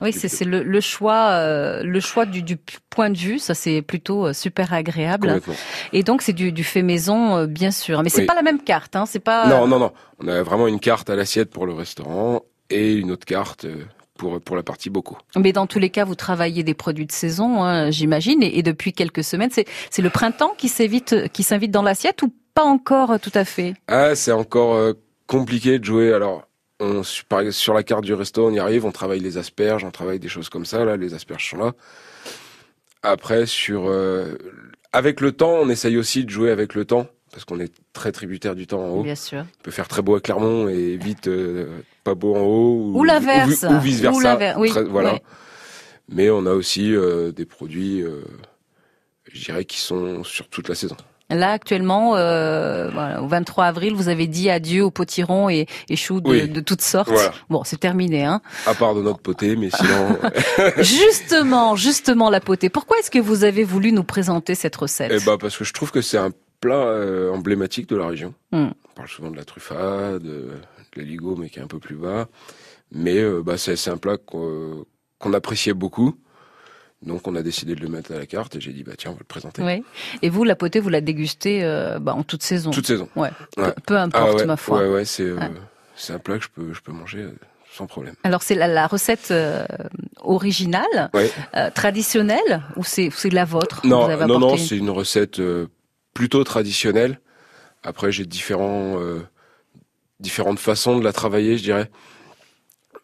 Oui, 0.00 0.12
c'est 0.12 0.44
le, 0.44 0.62
le 0.62 0.80
choix, 0.80 1.28
euh, 1.30 1.82
le 1.82 2.00
choix 2.00 2.26
du, 2.26 2.42
du 2.42 2.56
point 2.90 3.10
de 3.10 3.16
vue. 3.16 3.38
Ça, 3.38 3.54
c'est 3.54 3.80
plutôt 3.80 4.26
euh, 4.26 4.32
super 4.32 4.72
agréable. 4.72 5.40
Et 5.92 6.02
donc, 6.02 6.20
c'est 6.22 6.32
du, 6.32 6.52
du 6.52 6.64
fait 6.64 6.82
maison, 6.82 7.36
euh, 7.36 7.46
bien 7.46 7.70
sûr. 7.70 8.02
Mais 8.02 8.08
c'est 8.08 8.22
Oui. 8.22 8.26
pas 8.26 8.34
la 8.34 8.42
même 8.42 8.62
carte. 8.62 8.96
Hein, 8.96 9.06
c'est 9.06 9.20
pas. 9.20 9.46
Non, 9.48 9.66
non, 9.68 9.78
non. 9.78 9.92
On 10.18 10.28
a 10.28 10.42
vraiment 10.42 10.66
une 10.68 10.80
carte 10.80 11.08
à 11.10 11.16
l'assiette 11.16 11.50
pour 11.50 11.66
le 11.66 11.72
restaurant 11.74 12.42
et 12.70 12.92
une 12.94 13.10
autre 13.12 13.24
carte 13.26 13.64
euh, 13.64 13.84
pour, 14.22 14.40
pour 14.40 14.54
la 14.54 14.62
partie 14.62 14.88
bocaux. 14.88 15.18
Mais 15.36 15.52
dans 15.52 15.66
tous 15.66 15.80
les 15.80 15.90
cas, 15.90 16.04
vous 16.04 16.14
travaillez 16.14 16.62
des 16.62 16.74
produits 16.74 17.06
de 17.06 17.12
saison, 17.12 17.64
hein, 17.64 17.90
j'imagine. 17.90 18.40
Et, 18.40 18.58
et 18.58 18.62
depuis 18.62 18.92
quelques 18.92 19.24
semaines, 19.24 19.50
c'est 19.50 20.02
le 20.02 20.10
printemps 20.10 20.54
qui 20.56 20.68
s'invite, 20.68 21.14
dans 21.70 21.82
l'assiette 21.82 22.22
ou 22.22 22.32
pas 22.54 22.62
encore 22.62 23.10
euh, 23.10 23.18
tout 23.18 23.32
à 23.34 23.44
fait? 23.44 23.74
Ah, 23.88 24.14
c'est 24.14 24.30
encore 24.30 24.74
euh, 24.74 24.92
compliqué 25.26 25.80
de 25.80 25.84
jouer. 25.84 26.12
Alors, 26.12 26.46
on, 26.78 27.02
sur 27.02 27.74
la 27.74 27.82
carte 27.82 28.04
du 28.04 28.14
resto, 28.14 28.46
on 28.46 28.52
y 28.52 28.60
arrive, 28.60 28.84
on 28.84 28.92
travaille 28.92 29.18
les 29.18 29.38
asperges, 29.38 29.82
on 29.82 29.90
travaille 29.90 30.20
des 30.20 30.28
choses 30.28 30.48
comme 30.48 30.66
ça. 30.66 30.84
Là, 30.84 30.96
les 30.96 31.14
asperges 31.14 31.50
sont 31.50 31.58
là. 31.58 31.72
Après, 33.02 33.46
sur 33.46 33.88
euh, 33.88 34.36
avec 34.92 35.20
le 35.20 35.32
temps, 35.32 35.54
on 35.54 35.68
essaye 35.68 35.96
aussi 35.96 36.24
de 36.24 36.30
jouer 36.30 36.52
avec 36.52 36.74
le 36.74 36.84
temps 36.84 37.08
parce 37.32 37.44
qu'on 37.44 37.58
est 37.58 37.72
très 37.92 38.12
tributaire 38.12 38.54
du 38.54 38.66
temps 38.66 38.82
en 38.82 38.88
haut. 38.90 39.02
Bien 39.02 39.14
sûr. 39.14 39.44
Il 39.60 39.62
peut 39.62 39.70
faire 39.70 39.88
très 39.88 40.02
beau 40.02 40.14
à 40.14 40.20
Clermont 40.20 40.68
et 40.68 40.96
vite 40.96 41.28
euh, 41.28 41.80
pas 42.04 42.14
beau 42.14 42.36
en 42.36 42.40
haut. 42.40 42.92
Ou 42.94 43.04
l'inverse. 43.04 43.64
Ou, 43.68 43.80
vice 43.80 44.00
versa. 44.00 44.58
Ou 44.58 44.60
oui, 44.60 44.72
voilà. 44.90 45.18
Mais 46.08 46.30
on 46.30 46.44
a 46.46 46.52
aussi 46.52 46.94
euh, 46.94 47.32
des 47.32 47.46
produits, 47.46 48.02
euh, 48.02 48.22
je 49.32 49.44
dirais, 49.44 49.64
qui 49.64 49.78
sont 49.78 50.22
sur 50.24 50.48
toute 50.48 50.68
la 50.68 50.74
saison. 50.74 50.96
Là, 51.30 51.52
actuellement, 51.52 52.16
euh, 52.16 52.90
voilà, 52.90 53.22
au 53.22 53.26
23 53.26 53.64
avril, 53.64 53.94
vous 53.94 54.08
avez 54.08 54.26
dit 54.26 54.50
adieu 54.50 54.84
aux 54.84 54.90
potirons 54.90 55.48
et, 55.48 55.66
et 55.88 55.96
choux 55.96 56.20
de, 56.20 56.28
Oui. 56.28 56.48
de 56.48 56.60
toutes 56.60 56.82
sortes. 56.82 57.08
Voilà. 57.08 57.32
Bon, 57.48 57.64
c'est 57.64 57.80
terminé. 57.80 58.24
Hein. 58.24 58.42
À 58.66 58.74
part 58.74 58.94
de 58.94 59.00
notre 59.00 59.20
poté, 59.20 59.56
mais 59.56 59.70
sinon, 59.70 60.18
justement, 60.82 61.74
justement, 61.76 62.28
la 62.28 62.40
potée. 62.40 62.68
Pourquoi 62.68 62.98
est-ce 62.98 63.10
que 63.10 63.18
vous 63.18 63.44
avez 63.44 63.64
voulu 63.64 63.92
nous 63.92 64.04
présenter 64.04 64.54
cette 64.54 64.76
recette? 64.76 65.12
Eh 65.14 65.24
ben, 65.24 65.38
parce 65.38 65.56
que 65.56 65.64
je 65.64 65.72
trouve 65.72 65.90
que 65.90 66.02
c'est 66.02 66.18
un 66.18 66.32
plat 66.62 66.76
euh, 66.76 67.30
emblématique 67.30 67.88
de 67.90 67.96
la 67.96 68.06
région. 68.06 68.32
Hmm. 68.52 68.68
On 68.90 68.94
parle 68.94 69.08
souvent 69.08 69.30
de 69.30 69.36
la 69.36 69.44
truffade, 69.44 70.22
de, 70.22 70.30
de 70.30 70.96
l'aligot, 70.96 71.36
mais 71.36 71.50
qui 71.50 71.58
est 71.58 71.62
un 71.62 71.66
peu 71.66 71.78
plus 71.78 71.96
bas. 71.96 72.28
Mais 72.90 73.18
euh, 73.18 73.42
bah, 73.42 73.58
c'est 73.58 73.88
un 73.88 73.98
plat 73.98 74.16
qu'on 74.16 74.86
appréciait 75.34 75.74
beaucoup. 75.74 76.16
Donc 77.02 77.26
on 77.26 77.34
a 77.34 77.42
décidé 77.42 77.74
de 77.74 77.80
le 77.80 77.88
mettre 77.88 78.12
à 78.12 78.18
la 78.18 78.26
carte 78.26 78.54
et 78.54 78.60
j'ai 78.60 78.72
dit 78.72 78.84
bah 78.84 78.92
tiens 78.96 79.10
on 79.10 79.14
va 79.14 79.20
le 79.20 79.24
présenter. 79.24 79.60
Oui. 79.60 79.82
Et 80.22 80.30
vous, 80.30 80.44
la 80.44 80.54
potée, 80.54 80.78
vous 80.78 80.88
la 80.88 81.00
dégustez 81.00 81.64
euh, 81.64 81.98
bah, 81.98 82.14
en 82.14 82.22
toute 82.22 82.44
saison? 82.44 82.70
Toute 82.70 82.86
saison. 82.86 83.08
Ouais. 83.16 83.30
Ouais. 83.56 83.72
Peu, 83.72 83.82
peu 83.86 83.96
importe, 83.96 84.38
ouais, 84.38 84.46
ma 84.46 84.56
foi. 84.56 84.78
ouais, 84.78 84.88
ouais, 84.88 85.04
c'est 85.04 85.24
euh, 85.24 85.38
un 86.10 86.18
plat 86.20 86.38
que 86.38 86.44
je 86.44 86.48
peux 86.54 86.72
je 86.72 86.80
peux 86.80 86.92
manger 86.92 87.22
euh, 87.22 87.32
sans 87.72 87.86
problème. 87.88 88.14
Alors 88.22 88.44
c'est 88.44 88.54
la, 88.54 88.68
la 88.68 88.86
recette 88.86 89.32
euh, 89.32 89.66
originale, 90.20 91.10
Ouais. 91.12 91.28
euh, 91.56 91.70
traditionnelle, 91.70 92.62
ou 92.76 92.84
c'est 92.84 93.10
la 93.32 93.46
vôtre? 93.46 93.80
Non 93.84 94.04
vous 94.04 94.10
avez 94.12 94.26
non 94.26 94.38
non 94.38 94.56
c'est 94.56 94.76
une 94.78 94.90
recette 94.90 95.40
euh, 95.40 95.66
plutôt 96.14 96.44
traditionnelle. 96.44 97.20
Après 97.82 98.12
j'ai 98.12 98.24
différents 98.26 99.00
euh, 99.00 99.20
différentes 100.20 100.58
façons 100.58 100.98
de 100.98 101.04
la 101.04 101.12
travailler 101.12 101.58
je 101.58 101.62
dirais. 101.62 101.90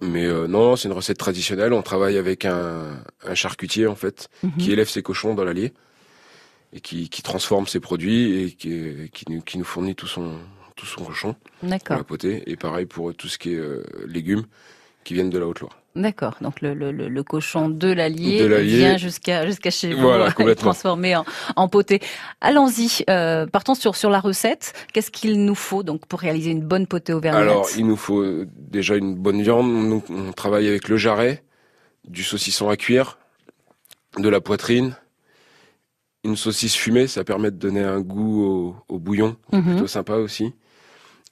Mais 0.01 0.27
euh, 0.27 0.47
non, 0.47 0.77
c'est 0.77 0.87
une 0.89 0.95
recette 0.95 1.19
traditionnelle. 1.19 1.73
On 1.73 1.83
travaille 1.83 2.17
avec 2.19 2.45
un, 2.45 3.03
un 3.27 3.35
charcutier 3.35 3.87
en 3.89 3.97
fait 3.97 4.29
Mhm. 4.45 4.53
qui 4.59 4.73
élève 4.73 4.89
ses 4.89 5.03
cochons 5.03 5.35
dans 5.35 5.45
l'allier 5.45 5.73
et 6.73 6.81
qui, 6.81 7.09
qui 7.09 7.23
transforme 7.23 7.67
ses 7.67 7.81
produits 7.81 8.43
et 8.43 8.53
qui, 8.53 9.11
qui, 9.13 9.25
nous, 9.29 9.41
qui 9.41 9.59
nous 9.59 9.65
fournit 9.65 9.95
tout 9.97 10.07
son 10.07 10.39
tout 10.77 10.87
son 10.87 11.05
cochon 11.05 11.35
pour 11.59 11.69
D'accord. 11.69 11.97
la 11.97 12.05
potée. 12.05 12.45
Et 12.49 12.55
pareil 12.57 12.87
pour 12.87 13.13
tout 13.13 13.27
ce 13.27 13.37
qui 13.39 13.55
est 13.55 13.59
euh, 13.59 13.83
légumes, 14.07 14.45
qui 15.03 15.15
viennent 15.15 15.31
de 15.31 15.39
la 15.39 15.47
Haute-Loire. 15.49 15.77
D'accord. 15.99 16.37
Donc 16.41 16.61
le, 16.61 16.75
le, 16.75 16.93
le, 16.93 17.09
le 17.09 17.23
cochon 17.25 17.69
de 17.69 17.89
l'Allier 17.93 18.39
vient 18.63 18.97
jusqu'à 18.97 19.45
jusqu'à 19.47 19.71
chez 19.71 19.93
vous, 19.93 20.01
Voilà, 20.03 20.31
transformé 20.57 21.17
en, 21.17 21.25
en 21.57 21.69
potée. 21.69 22.01
Allons-y. 22.41 23.05
Euh, 23.11 23.47
partons 23.47 23.75
sur 23.75 23.97
sur 23.97 24.09
la 24.09 24.21
recette. 24.21 24.73
Qu'est-ce 24.93 25.11
qu'il 25.11 25.45
nous 25.45 25.57
faut 25.57 25.83
donc 25.83 26.07
pour 26.07 26.21
réaliser 26.21 26.53
une 26.53 26.63
bonne 26.63 26.87
potée 26.87 27.13
auvergnate 27.13 27.43
Alors, 27.43 27.69
il 27.77 27.85
nous 27.87 27.97
faut 27.97 28.21
euh, 28.21 28.47
déjà 28.57 28.95
une 28.95 29.17
bonne 29.17 29.43
viande. 29.43 29.67
Nous, 29.71 30.03
on 30.09 30.33
travaille 30.33 30.69
avec 30.69 30.89
le 30.89 30.97
jarret, 30.97 31.43
du 32.07 32.23
saucisson 32.23 32.69
à 32.71 32.77
cuire, 32.77 33.19
de 34.19 34.29
la 34.29 34.41
poitrine, 34.41 34.95
une 36.25 36.37
saucisse 36.37 36.75
fumée, 36.75 37.07
ça 37.09 37.25
permet 37.25 37.51
de 37.51 37.57
donner 37.57 37.83
un 37.83 38.01
goût 38.01 38.45
au, 38.45 38.77
au 38.89 38.99
bouillon, 38.99 39.37
Mhm. 39.53 39.63
plutôt 39.63 39.87
sympa 39.89 40.15
aussi, 40.15 40.53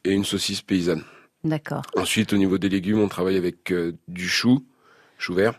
et 0.04 0.10
une 0.10 0.24
saucisse 0.24 0.60
paysanne. 0.62 1.02
D'accord. 1.46 1.82
Ensuite, 1.96 2.32
au 2.32 2.36
niveau 2.36 2.58
des 2.58 2.68
légumes, 2.68 3.00
on 3.00 3.06
travaille 3.06 3.36
avec 3.36 3.70
euh, 3.70 3.92
du 4.08 4.28
chou, 4.28 4.64
chou 5.16 5.32
vert, 5.32 5.54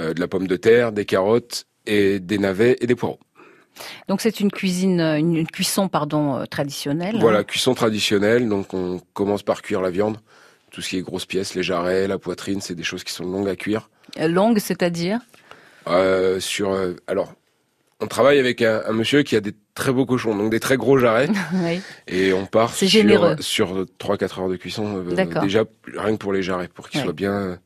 euh, 0.00 0.12
de 0.12 0.18
la 0.18 0.26
pomme 0.26 0.48
de 0.48 0.56
terre, 0.56 0.90
des 0.90 1.04
carottes 1.04 1.66
et 1.86 2.18
des 2.18 2.38
navets 2.38 2.76
et 2.80 2.86
des 2.88 2.96
poireaux. 2.96 3.20
Donc 4.08 4.20
c'est 4.20 4.40
une 4.40 4.50
cuisine, 4.50 5.00
euh, 5.00 5.16
une, 5.16 5.36
une 5.36 5.46
cuisson 5.46 5.88
pardon 5.88 6.44
traditionnelle. 6.50 7.16
Voilà, 7.20 7.44
cuisson 7.44 7.74
traditionnelle. 7.74 8.48
Donc, 8.48 8.74
on 8.74 9.00
commence 9.14 9.44
par 9.44 9.62
cuire 9.62 9.80
la 9.82 9.90
viande. 9.90 10.18
Tout 10.72 10.82
ce 10.82 10.88
qui 10.88 10.98
est 10.98 11.02
grosses 11.02 11.26
pièces, 11.26 11.54
les 11.54 11.62
jarrets, 11.62 12.08
la 12.08 12.18
poitrine, 12.18 12.60
c'est 12.60 12.74
des 12.74 12.82
choses 12.82 13.04
qui 13.04 13.12
sont 13.12 13.24
longues 13.24 13.48
à 13.48 13.54
cuire. 13.54 13.88
Euh, 14.18 14.26
Longue, 14.26 14.58
c'est-à-dire? 14.58 15.20
Sur, 16.40 16.76
alors, 17.06 17.32
on 18.00 18.06
travaille 18.06 18.38
avec 18.38 18.62
un, 18.62 18.82
un 18.86 18.92
monsieur 18.92 19.22
qui 19.22 19.34
a 19.36 19.40
des 19.40 19.54
très 19.74 19.92
beaux 19.92 20.06
cochons, 20.06 20.36
donc 20.36 20.50
des 20.50 20.60
très 20.60 20.76
gros 20.76 20.98
jarrets, 20.98 21.28
Oui. 21.54 21.80
et 22.06 22.32
on 22.32 22.46
part 22.46 22.74
sur, 22.74 22.88
généreux. 22.88 23.36
sur 23.40 23.84
3-4 24.00 24.40
heures 24.40 24.48
de 24.48 24.56
cuisson. 24.56 24.98
euh, 25.08 25.14
D'accord. 25.14 25.42
déjà, 25.42 25.64
rien 25.96 26.12
que 26.12 26.18
pour 26.18 26.32
les 26.32 26.42
jarrets, 26.42 26.68
pour 26.68 26.88
qu'ils 26.88 27.00
Ouais. 27.00 27.04
soient 27.04 27.12
bien, 27.12 27.58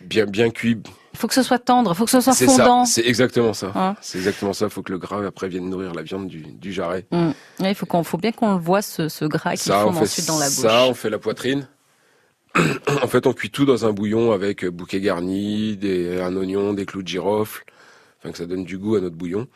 bien, 0.00 0.26
bien 0.26 0.50
cuits. 0.50 0.78
Il 1.14 1.18
faut 1.18 1.28
que 1.28 1.34
ce 1.34 1.42
soit 1.42 1.58
tendre, 1.58 1.92
il 1.92 1.96
faut 1.96 2.04
que 2.04 2.10
ce 2.10 2.20
soit 2.20 2.34
fondant. 2.34 2.84
c'est 2.84 3.06
exactement 3.06 3.54
ça. 3.54 3.72
Hein 3.74 3.96
C'est 4.02 4.18
exactement 4.18 4.52
ça. 4.52 4.68
Faut 4.68 4.82
que 4.82 4.92
le 4.92 4.98
gras 4.98 5.24
après 5.26 5.48
vienne 5.48 5.70
nourrir 5.70 5.94
la 5.94 6.02
viande 6.02 6.28
du, 6.28 6.42
du 6.42 6.72
jarret. 6.74 7.06
Mm. 7.10 7.28
Ouais, 7.60 7.70
Il 7.70 7.74
faut 7.74 7.86
qu'on, 7.86 8.04
faut 8.04 8.18
bien 8.18 8.32
qu'on 8.32 8.52
le 8.52 8.60
voit 8.60 8.82
ce, 8.82 9.08
ce 9.08 9.24
gras 9.24 9.56
qui 9.56 9.64
fait 9.70 9.72
ensuite 9.72 10.26
dans 10.26 10.38
la 10.38 10.44
bouche. 10.46 10.54
ça, 10.56 10.84
on 10.84 10.92
fait 10.92 11.08
la 11.08 11.18
poitrine. 11.18 11.66
en 13.02 13.06
fait, 13.08 13.26
on 13.26 13.32
cuit 13.32 13.50
tout 13.50 13.64
dans 13.64 13.86
un 13.86 13.92
bouillon 13.92 14.32
avec 14.32 14.64
euh, 14.64 14.70
bouquet 14.70 15.00
garni, 15.00 15.76
des, 15.78 16.20
un 16.20 16.36
oignon, 16.36 16.74
des 16.74 16.84
clous 16.84 17.02
de 17.02 17.08
girofle, 17.08 17.64
afin 18.26 18.32
que 18.32 18.38
ça 18.38 18.46
donne 18.46 18.64
du 18.64 18.76
goût 18.78 18.96
à 18.96 19.00
notre 19.00 19.14
bouillon. 19.16 19.46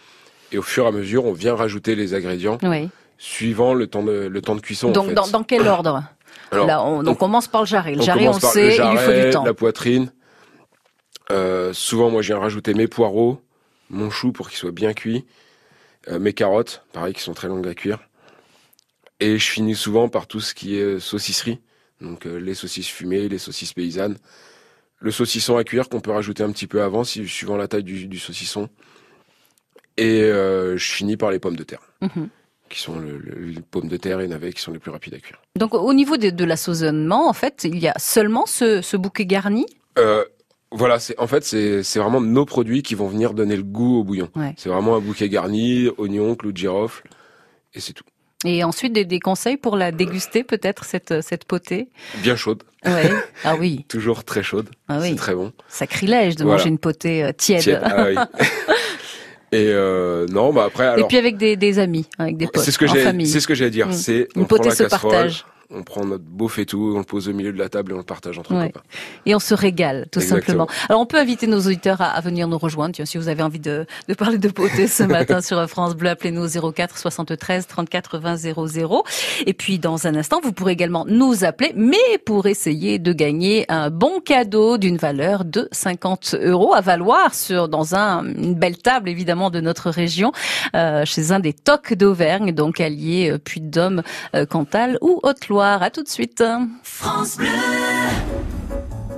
Et 0.53 0.59
au 0.59 0.62
fur 0.62 0.85
et 0.85 0.89
à 0.89 0.93
mesure, 0.93 1.25
on 1.25 1.33
vient 1.33 1.55
rajouter 1.57 1.95
les 1.97 2.15
ingrédients 2.15 2.59
Oui. 2.62 2.89
suivant 3.19 3.75
le 3.75 3.87
temps 3.89 4.03
de, 4.03 4.12
le 4.12 4.43
temps 4.43 4.55
de 4.55 4.61
cuisson. 4.61 4.89
en 4.89 4.93
Donc 4.93 5.09
fait. 5.09 5.15
dans, 5.15 5.29
dans 5.29 5.43
quel 5.43 5.67
ordre? 5.67 6.05
Alors, 6.53 6.67
Là, 6.67 6.85
on, 6.85 7.03
donc 7.03 7.17
on 7.17 7.19
commence 7.19 7.49
par 7.49 7.62
le 7.62 7.67
jarret. 7.67 7.95
Le 7.95 8.00
on 8.00 8.05
jarret, 8.05 8.29
on 8.29 8.33
sait, 8.33 8.77
le 8.77 8.85
il 8.85 8.91
lui 8.91 8.97
faut 8.97 9.03
jarret, 9.05 9.25
du 9.27 9.31
temps. 9.31 9.45
la 9.45 9.55
poitrine. 9.55 10.12
Euh, 11.31 11.73
souvent, 11.73 12.11
moi, 12.11 12.23
je 12.23 12.29
viens 12.29 12.39
rajouter 12.39 12.75
mes 12.75 12.89
poireaux, 12.89 13.41
mon 13.89 14.11
chou 14.11 14.33
pour 14.33 14.49
qu'il 14.49 14.59
soit 14.59 14.73
bien 14.73 14.93
cuit, 14.95 15.25
euh, 16.09 16.19
mes 16.19 16.33
carottes, 16.33 16.85
pareil, 16.93 17.15
qui 17.15 17.21
sont 17.23 17.35
très 17.35 17.47
longues 17.49 17.69
à 17.69 17.75
cuire. 17.75 17.99
Et 19.21 19.39
je 19.39 19.50
finis 19.50 19.77
souvent 19.77 20.09
par 20.09 20.27
tout 20.27 20.41
ce 20.41 20.55
qui 20.55 20.77
est 20.77 20.83
euh, 20.83 20.99
saucisserie, 21.00 21.61
donc 22.00 22.27
euh, 22.27 22.39
les 22.39 22.55
saucisses 22.55 22.89
fumées, 22.89 23.29
les 23.29 23.39
saucisses 23.39 23.73
paysannes, 23.75 24.17
le 25.00 25.11
saucisson 25.11 25.57
à 25.57 25.64
cuire 25.64 25.88
qu'on 25.88 26.00
peut 26.00 26.11
rajouter 26.12 26.42
un 26.42 26.52
petit 26.52 26.66
peu 26.66 26.83
avant, 26.83 27.04
si, 27.04 27.26
suivant 27.26 27.57
la 27.57 27.69
taille 27.69 27.85
du, 27.85 28.07
du 28.07 28.19
saucisson. 28.19 28.69
Et 29.97 30.23
euh, 30.23 30.76
je 30.76 30.92
finis 30.92 31.16
par 31.16 31.30
les 31.30 31.38
pommes 31.38 31.57
de 31.57 31.62
terre, 31.64 31.80
Mhm. 32.00 32.28
qui 32.69 32.80
sont 32.80 32.99
le, 32.99 33.19
le- 33.19 33.45
les 33.47 33.61
pommes 33.61 33.88
de 33.88 33.97
terre 33.97 34.21
et 34.21 34.28
navets 34.28 34.52
qui 34.52 34.61
sont 34.62 34.73
les 34.73 34.78
plus 34.78 34.90
rapides 34.90 35.14
à 35.14 35.19
cuire. 35.19 35.40
Donc 35.57 35.75
au 35.75 35.92
niveau 35.92 36.16
de, 36.16 36.30
de 36.30 36.45
l'assaisonnement, 36.45 37.28
en 37.28 37.33
fait, 37.33 37.64
il 37.64 37.78
y 37.78 37.88
a 37.88 37.95
seulement 37.99 38.47
ce, 38.47 38.80
ce 38.83 38.97
bouquet 38.97 39.26
garni? 39.26 39.66
Euh, 39.99 40.25
voilà, 40.73 41.00
c'est 41.00 41.19
en 41.19 41.26
fait 41.26 41.45
c'est 41.45 41.83
c'est 41.83 41.99
vraiment 41.99 42.21
nos 42.21 42.45
produits 42.47 42.83
qui 42.83 42.95
vont 42.95 43.09
venir 43.09 43.35
donner 43.35 43.57
le 43.57 43.64
goût 43.64 43.99
au 43.99 44.04
bouillon. 44.04 44.28
Ouais. 44.37 44.54
C'est 44.57 44.69
vraiment 44.69 44.95
un 44.97 45.00
bouquet 45.00 45.28
garni, 45.28 45.88
oignons, 45.99 46.37
clous 46.37 46.52
de 46.52 46.57
girofle, 46.59 47.02
et 47.75 47.80
c'est 47.80 47.92
tout. 47.92 48.04
Et 48.47 48.64
ensuite 48.64 48.92
des, 48.94 49.04
des 49.04 49.20
conseils 49.20 49.59
pour 49.59 49.76
la 49.76 49.92
déguster 49.92 50.44
peut-être 50.44 50.85
cette 50.85 51.20
cette 51.23 51.44
potée. 51.44 51.88
Bien 52.23 52.37
chaude, 52.37 52.62
Ouais. 52.87 53.11
Ah 53.44 53.56
oui. 53.59 53.85
toujours 53.88 54.25
très 54.25 54.42
chaude, 54.42 54.70
Ah 54.88 54.99
c'est 55.02 55.11
oui. 55.11 55.16
très 55.16 55.35
bon. 55.35 55.52
Sacrilège 55.68 56.37
de 56.37 56.44
Voilà. 56.44 56.56
manger 56.59 56.70
une 56.70 56.78
potée 56.78 57.23
euh, 57.23 57.32
tiède. 57.32 57.61
Tiède, 57.62 57.82
ah 57.85 58.06
oui. 58.09 58.14
et 59.52 59.66
euh, 59.68 60.26
non, 60.28 60.52
bah 60.54 60.64
après 60.68 60.99
Et 60.99 61.04
puis 61.04 61.18
avec 61.18 61.37
des, 61.37 61.56
des 61.56 61.78
amis, 61.78 62.06
avec 62.18 62.38
des 62.38 62.47
potes, 62.47 62.62
c'est 62.64 62.70
ce 62.70 62.78
que 62.78 62.87
j'ai 62.87 63.26
c'est 63.26 63.40
ce 63.40 63.47
que 63.47 63.54
j'ai 63.54 63.66
à 63.66 63.70
dire, 63.70 63.88
Mm. 63.88 63.92
c'est 63.92 64.28
Une 64.37 64.47
potée 64.47 64.70
se 64.70 64.85
partage. 64.85 65.44
On 65.73 65.83
prend 65.83 66.05
notre 66.05 66.25
beau 66.25 66.49
faitout, 66.49 66.93
on 66.95 66.99
le 66.99 67.05
pose 67.05 67.29
au 67.29 67.33
milieu 67.33 67.53
de 67.53 67.59
la 67.59 67.69
table 67.69 67.93
et 67.93 67.95
on 67.95 67.99
le 67.99 68.03
partage 68.05 68.39
entre 68.39 68.55
Ouais. 68.55 68.67
copains. 68.71 68.83
Et 69.27 69.35
on 69.35 69.39
se 69.39 69.55
régale, 69.55 70.07
tout 70.11 70.19
Exactement. 70.21 70.67
simplement. 70.67 70.87
Alors, 70.89 71.00
on 71.00 71.07
peut 71.07 71.19
inviter 71.19 71.47
nos 71.47 71.61
auditeurs 71.61 72.00
à, 72.00 72.07
à 72.07 72.21
venir 72.21 72.49
nous 72.49 72.59
rejoindre. 72.59 72.95
Tiens, 72.95 73.05
si 73.05 73.19
vous 73.19 73.29
avez 73.29 73.43
envie 73.43 73.61
de, 73.61 73.87
de 74.09 74.15
parler 74.15 74.39
de 74.39 74.49
potée 74.49 74.89
ce 74.89 75.03
matin 75.05 75.41
sur 75.41 75.65
France 75.69 75.95
Bleu, 75.95 76.11
appelez-nous 76.11 76.57
au 76.59 76.73
04 76.73 76.99
73 76.99 77.67
34 77.69 78.19
20 78.19 78.37
00. 78.37 79.05
Et 79.47 79.53
puis, 79.55 79.79
dans 79.79 80.07
un 80.09 80.15
instant, 80.17 80.41
vous 80.43 80.53
pourrez 80.53 80.73
également 80.73 81.05
nous 81.07 81.45
appeler, 81.45 81.73
mais 81.77 81.97
pour 82.25 82.47
essayer 82.47 82.99
de 82.99 83.12
gagner 83.12 83.65
un 83.71 83.91
bon 83.91 84.19
cadeau 84.21 84.77
d'une 84.77 84.97
valeur 84.97 85.45
de 85.45 85.69
50 85.71 86.35
euros 86.43 86.75
à 86.75 86.81
valoir 86.81 87.33
sur, 87.35 87.69
dans 87.69 87.95
un, 87.95 88.25
une 88.25 88.55
belle 88.55 88.79
table, 88.79 89.09
évidemment, 89.09 89.50
de 89.50 89.61
notre 89.61 89.91
région, 89.91 90.33
euh, 90.75 91.05
chez 91.05 91.31
un 91.31 91.39
des 91.39 91.53
tocs 91.53 91.95
d'Auvergne, 91.95 92.50
donc 92.53 92.81
allié 92.81 93.37
Puy-de-Dôme, 93.45 94.03
euh, 94.35 94.47
Cantal 94.47 94.99
ou 95.00 95.21
Haute-Loire. 95.23 95.60
À 95.62 95.90
tout 95.90 96.02
de 96.02 96.09
suite. 96.09 96.43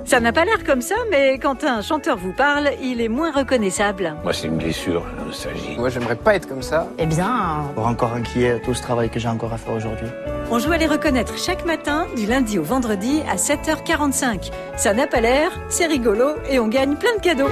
Ça 0.05 0.19
n'a 0.19 0.33
pas 0.33 0.43
l'air 0.43 0.63
comme 0.65 0.81
ça, 0.81 0.95
mais 1.09 1.39
quand 1.39 1.63
un 1.63 1.81
chanteur 1.81 2.17
vous 2.17 2.33
parle, 2.33 2.71
il 2.81 2.99
est 2.99 3.07
moins 3.07 3.31
reconnaissable. 3.31 4.15
Moi, 4.23 4.33
c'est 4.33 4.47
une 4.47 4.57
blessure, 4.57 5.05
la 5.17 5.25
nostalgie. 5.25 5.77
Moi, 5.77 5.89
j'aimerais 5.89 6.17
pas 6.17 6.35
être 6.35 6.47
comme 6.47 6.61
ça. 6.61 6.87
Eh 6.97 7.05
bien, 7.05 7.63
pour 7.73 7.87
encore 7.87 8.13
inquiet 8.13 8.61
tout 8.63 8.73
ce 8.73 8.81
travail 8.81 9.09
que 9.09 9.19
j'ai 9.19 9.29
encore 9.29 9.53
à 9.53 9.57
faire 9.57 9.73
aujourd'hui. 9.73 10.07
On 10.51 10.59
joue 10.59 10.73
à 10.73 10.77
les 10.77 10.87
reconnaître 10.87 11.37
chaque 11.37 11.65
matin, 11.65 12.05
du 12.17 12.25
lundi 12.25 12.59
au 12.59 12.63
vendredi 12.63 13.21
à 13.31 13.37
7h45. 13.37 14.51
Ça 14.75 14.93
n'a 14.93 15.07
pas 15.07 15.21
l'air, 15.21 15.51
c'est 15.69 15.85
rigolo 15.87 16.31
et 16.49 16.59
on 16.59 16.67
gagne 16.67 16.95
plein 16.95 17.15
de 17.15 17.21
cadeaux. 17.21 17.49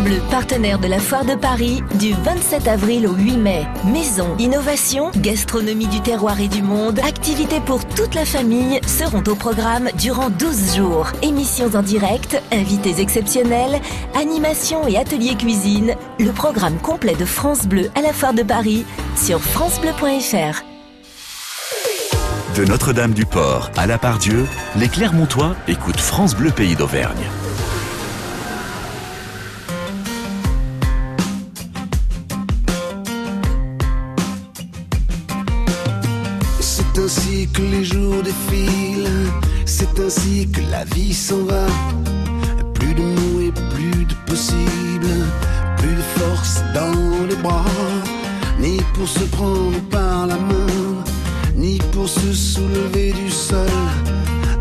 Bleu, 0.00 0.20
partenaire 0.30 0.78
de 0.78 0.86
la 0.86 0.98
Foire 0.98 1.24
de 1.24 1.34
Paris, 1.34 1.82
du 1.98 2.12
27 2.12 2.68
avril 2.68 3.06
au 3.06 3.14
8 3.14 3.36
mai. 3.36 3.66
Maison, 3.84 4.36
innovation, 4.38 5.10
gastronomie 5.16 5.86
du 5.86 6.00
terroir 6.00 6.40
et 6.40 6.48
du 6.48 6.62
monde, 6.62 6.98
activités 7.00 7.60
pour 7.60 7.86
toute 7.86 8.14
la 8.14 8.24
famille 8.24 8.80
seront 8.86 9.22
au 9.26 9.34
programme 9.34 9.88
durant 9.98 10.30
12 10.30 10.76
jours. 10.76 11.08
Émissions 11.22 11.74
en 11.74 11.82
direct, 11.82 12.40
invités 12.52 13.00
exceptionnels, 13.00 13.80
animations 14.14 14.86
et 14.86 14.96
ateliers 14.96 15.36
cuisine. 15.36 15.94
Le 16.18 16.30
programme 16.32 16.78
complet 16.78 17.14
de 17.14 17.24
France 17.24 17.66
Bleu 17.66 17.90
à 17.94 18.02
la 18.02 18.12
Foire 18.12 18.34
de 18.34 18.42
Paris 18.42 18.84
sur 19.16 19.40
francebleu.fr. 19.40 20.64
De 22.56 22.64
Notre-Dame-du-Port 22.64 23.70
à 23.76 23.86
la 23.86 23.98
Part-Dieu, 23.98 24.46
les 24.76 24.88
Clermontois 24.88 25.54
écoutent 25.68 26.00
France 26.00 26.34
Bleu 26.34 26.50
Pays 26.50 26.76
d'Auvergne. 26.76 27.24
Que 37.52 37.62
les 37.62 37.84
jours 37.84 38.22
défilent, 38.22 39.30
c'est 39.64 39.98
ainsi 39.98 40.48
que 40.50 40.60
la 40.70 40.84
vie 40.84 41.14
s'en 41.14 41.44
va. 41.44 41.66
Plus 42.74 42.94
de 42.94 43.02
mots 43.02 43.40
et 43.40 43.52
plus 43.74 44.04
de 44.04 44.14
possible, 44.26 45.12
plus 45.78 45.94
de 45.94 46.02
force 46.18 46.62
dans 46.74 47.26
les 47.28 47.36
bras, 47.36 47.64
ni 48.58 48.78
pour 48.94 49.08
se 49.08 49.24
prendre 49.24 49.80
par 49.90 50.26
la 50.26 50.36
main, 50.36 51.04
ni 51.56 51.78
pour 51.92 52.08
se 52.08 52.32
soulever 52.32 53.12
du 53.12 53.30
sol. 53.30 53.68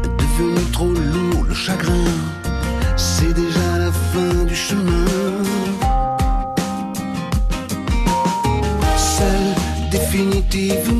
Devenu 0.03 0.61
trop 0.71 0.93
lourd 1.13 1.45
le 1.47 1.53
chagrin, 1.53 2.11
c'est 2.95 3.33
déjà 3.33 3.77
la 3.77 3.91
fin 3.91 4.45
du 4.45 4.55
chemin. 4.55 5.05
Seul 8.97 9.45
définitivement 9.91 10.98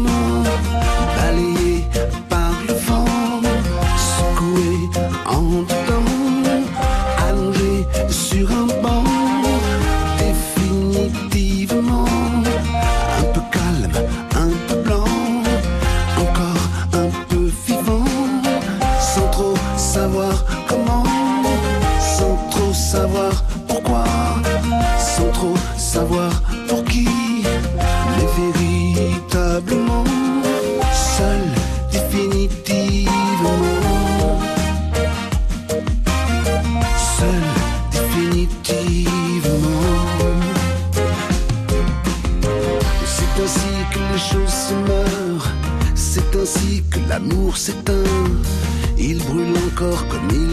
encore 49.80 50.06
comme 50.10 50.49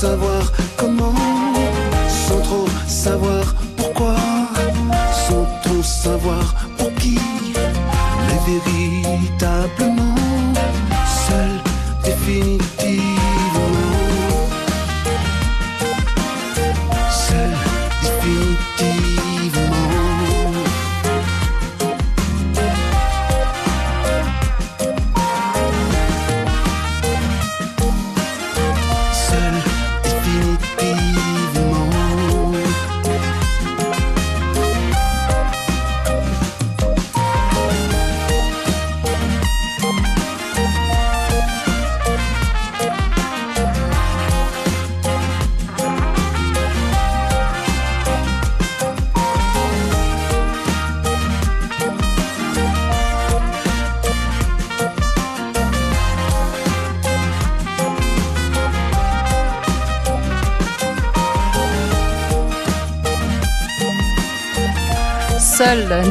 savoir 0.00 0.59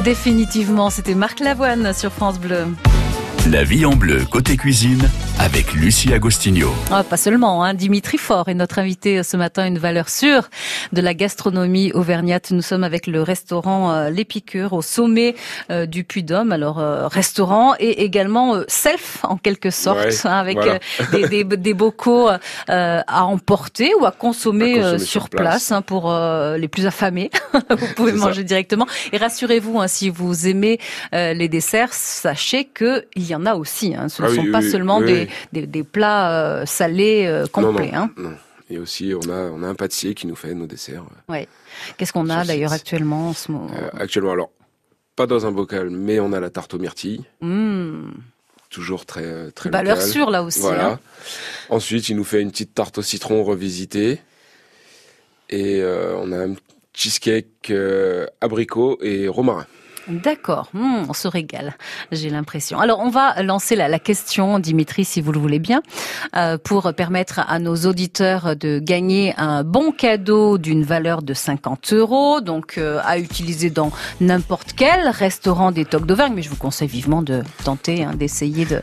Définitivement, 0.04 0.92
c'était 0.92 1.16
Marc 1.16 1.40
Lavoine 1.40 1.92
sur 1.92 2.12
France 2.12 2.40
Bleu. 2.40 2.68
La 3.50 3.64
vie 3.64 3.84
en 3.84 3.96
bleu 3.96 4.24
côté 4.30 4.58
cuisine 4.58 5.10
avec 5.42 5.74
Lucie 5.74 6.12
Agostinho. 6.14 6.70
Ah, 6.92 7.02
pas 7.04 7.16
seulement, 7.16 7.64
hein. 7.64 7.74
Dimitri 7.74 8.18
Faure 8.18 8.50
est 8.50 8.54
notre 8.54 8.78
invité 8.78 9.24
ce 9.24 9.38
matin, 9.38 9.66
une 9.66 9.78
valeur 9.80 10.10
sûre 10.10 10.50
de 10.92 11.00
la 11.02 11.14
gastronomie 11.14 11.94
auvergnate. 11.94 12.52
Nous 12.52 12.62
sommes 12.62 12.84
avec 12.84 13.08
le 13.08 13.22
restaurant 13.24 13.92
euh, 13.94 14.10
Les 14.10 14.26
Piqûres 14.26 14.74
au 14.74 14.82
sommet 14.82 15.36
euh, 15.72 15.86
du 15.86 16.04
Puy-Dôme. 16.04 16.52
Alors, 16.52 16.80
euh, 16.80 17.08
restaurant 17.08 17.74
et 17.80 18.04
également 18.04 18.56
euh, 18.56 18.64
self 18.68 19.20
en 19.24 19.38
quelque 19.38 19.70
sorte, 19.70 20.00
Ouais, 20.00 20.28
hein, 20.28 20.32
avec 20.38 20.58
voilà. 20.58 20.74
euh, 21.00 21.06
des, 21.14 21.28
des- 21.30 21.44
des 21.58 21.74
bocaux 21.74 22.28
euh, 22.30 22.38
à 23.08 23.24
emporter 23.26 23.92
ou 24.00 24.06
à 24.06 24.12
consommer, 24.12 24.74
À 24.74 24.76
consommer 24.76 24.84
euh, 24.96 24.98
sur 24.98 25.08
sur 25.20 25.30
place, 25.30 25.42
place. 25.44 25.72
hein, 25.72 25.82
pour 25.82 26.12
euh, 26.12 26.58
les 26.58 26.68
plus 26.68 26.86
affamés. 26.86 27.30
vous 27.70 27.88
pouvez 27.96 28.12
ça. 28.12 28.18
manger 28.18 28.44
directement. 28.44 28.88
Et 29.14 29.18
rassurez-vous, 29.18 29.80
hein, 29.80 29.88
si 29.88 30.10
vous 30.10 30.48
aimez 30.48 30.80
euh, 31.14 31.34
les 31.34 31.48
desserts, 31.48 31.94
sachez 31.94 32.66
que 32.66 33.06
il 33.16 33.26
y 33.26 33.34
en 33.36 33.46
a 33.46 33.56
aussi. 33.56 33.96
hein. 33.96 34.10
Ce 34.10 34.22
ne 34.22 34.28
Ah 34.28 34.32
oui, 34.32 34.36
sont 34.36 34.42
oui, 34.44 34.52
pas 34.52 34.60
oui, 34.60 34.70
seulement 34.70 34.98
oui, 35.00 35.06
des, 35.06 35.14
oui. 35.22 35.29
Des, 35.54 35.68
des 35.68 35.84
plats 35.84 36.32
euh, 36.32 36.66
salés 36.66 37.26
euh, 37.28 37.44
Non, 37.44 37.48
complets. 37.72 37.92
non, 37.92 37.98
hein. 37.98 38.12
non. 38.18 38.34
Et 38.70 38.78
aussi, 38.78 39.14
on 39.16 39.30
a, 39.32 39.50
on 39.50 39.64
a 39.64 39.68
un 39.68 39.74
pâtissier 39.76 40.14
qui 40.14 40.28
nous 40.28 40.36
fait 40.36 40.54
nos 40.54 40.68
desserts. 40.68 41.04
Qu'est-ce 41.98 42.14
qu'on 42.14 42.30
a 42.30 42.46
d'ailleurs 42.46 42.72
actuellement 42.72 43.30
en 43.30 43.34
ce 43.34 43.52
moment 43.52 43.72
Euh, 43.76 43.90
actuellement, 44.00 44.32
alors, 44.32 44.52
pas 45.16 45.26
dans 45.26 45.46
un 45.48 45.52
bocal, 45.52 45.90
mais 45.90 46.20
on 46.20 46.34
a 46.34 46.40
la 46.40 46.50
tarte 46.52 46.74
aux 46.76 46.80
myrtilles, 46.80 47.24
Mmh. 47.42 48.12
toujours 48.70 49.08
très, 49.08 49.24
euh, 49.26 49.50
très 49.50 49.72
Valeur 49.72 49.96
locale. 49.96 50.12
sûre 50.12 50.30
là 50.30 50.44
aussi. 50.44 50.60
Voilà. 50.60 50.92
hein. 50.92 51.00
Ensuite, 51.70 52.10
il 52.10 52.16
nous 52.16 52.24
fait 52.24 52.42
une 52.42 52.52
petite 52.52 52.76
tarte 52.76 53.00
au 53.00 53.02
citron 53.02 53.44
revisitée. 53.44 54.22
Et 55.50 55.82
euh, 55.82 56.16
on 56.18 56.32
a 56.32 56.38
un 56.46 56.54
cheesecake 56.94 57.72
euh, 57.72 58.28
abricot 58.40 59.00
et 59.02 59.28
romarin. 59.28 59.66
D'accord, 60.10 60.70
Mmh, 60.74 61.06
on 61.10 61.14
se 61.14 61.28
régale, 61.28 61.76
j'ai 62.12 62.30
l'impression. 62.30 62.80
Alors 62.80 63.00
on 63.00 63.10
va 63.10 63.42
lancer 63.42 63.76
la, 63.76 64.00
question, 64.00 64.60
Dimitri, 64.60 65.04
si 65.04 65.20
vous 65.20 65.32
le 65.32 65.40
voulez 65.40 65.60
bien, 65.60 65.82
euh, 66.36 66.58
pour 66.58 66.94
permettre 66.94 67.40
à 67.48 67.60
nos 67.60 67.76
auditeurs 67.76 68.56
de 68.56 68.80
gagner 68.80 69.34
un 69.38 69.64
bon 69.64 69.92
cadeau 69.92 70.58
d'une 70.58 70.84
valeur 70.84 71.22
de 71.22 71.34
50 71.34 71.94
euros, 71.94 72.42
donc 72.42 72.78
euh, 72.78 73.00
à 73.04 73.18
utiliser 73.18 73.70
dans 73.70 73.92
n'importe 74.22 74.74
quel 74.76 75.08
restaurant 75.08 75.72
des 75.72 75.86
Tocs 75.86 76.06
d'Auvergne. 76.06 76.34
Mais 76.36 76.44
je 76.44 76.50
vous 76.50 76.56
conseille 76.56 76.88
vivement 76.88 77.22
de 77.22 77.42
tenter, 77.64 78.04
hein, 78.04 78.14
d'essayer 78.16 78.66
de, 78.66 78.82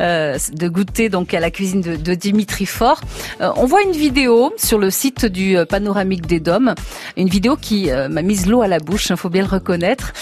euh, 0.00 0.36
de 0.52 0.68
goûter 0.68 1.08
donc 1.08 1.32
à 1.32 1.40
la 1.40 1.50
cuisine 1.50 1.80
de, 1.80 2.14
Dimitri 2.14 2.66
Fort. 2.66 3.00
On 3.40 3.66
voit 3.66 3.82
une 3.82 3.92
vidéo 3.92 4.52
sur 4.58 4.78
le 4.78 4.90
site 4.90 5.24
du 5.24 5.56
Panoramique 5.68 6.26
des 6.26 6.40
Dômes, 6.40 6.74
une 7.16 7.28
vidéo 7.28 7.56
qui 7.56 7.88
m'a 8.10 8.22
mise 8.22 8.46
l'eau 8.46 8.62
à 8.62 8.68
la 8.68 8.78
bouche, 8.78 9.08
il 9.10 9.16
faut 9.16 9.30
bien 9.30 9.42
le 9.42 9.48
reconnaître. 9.48 10.12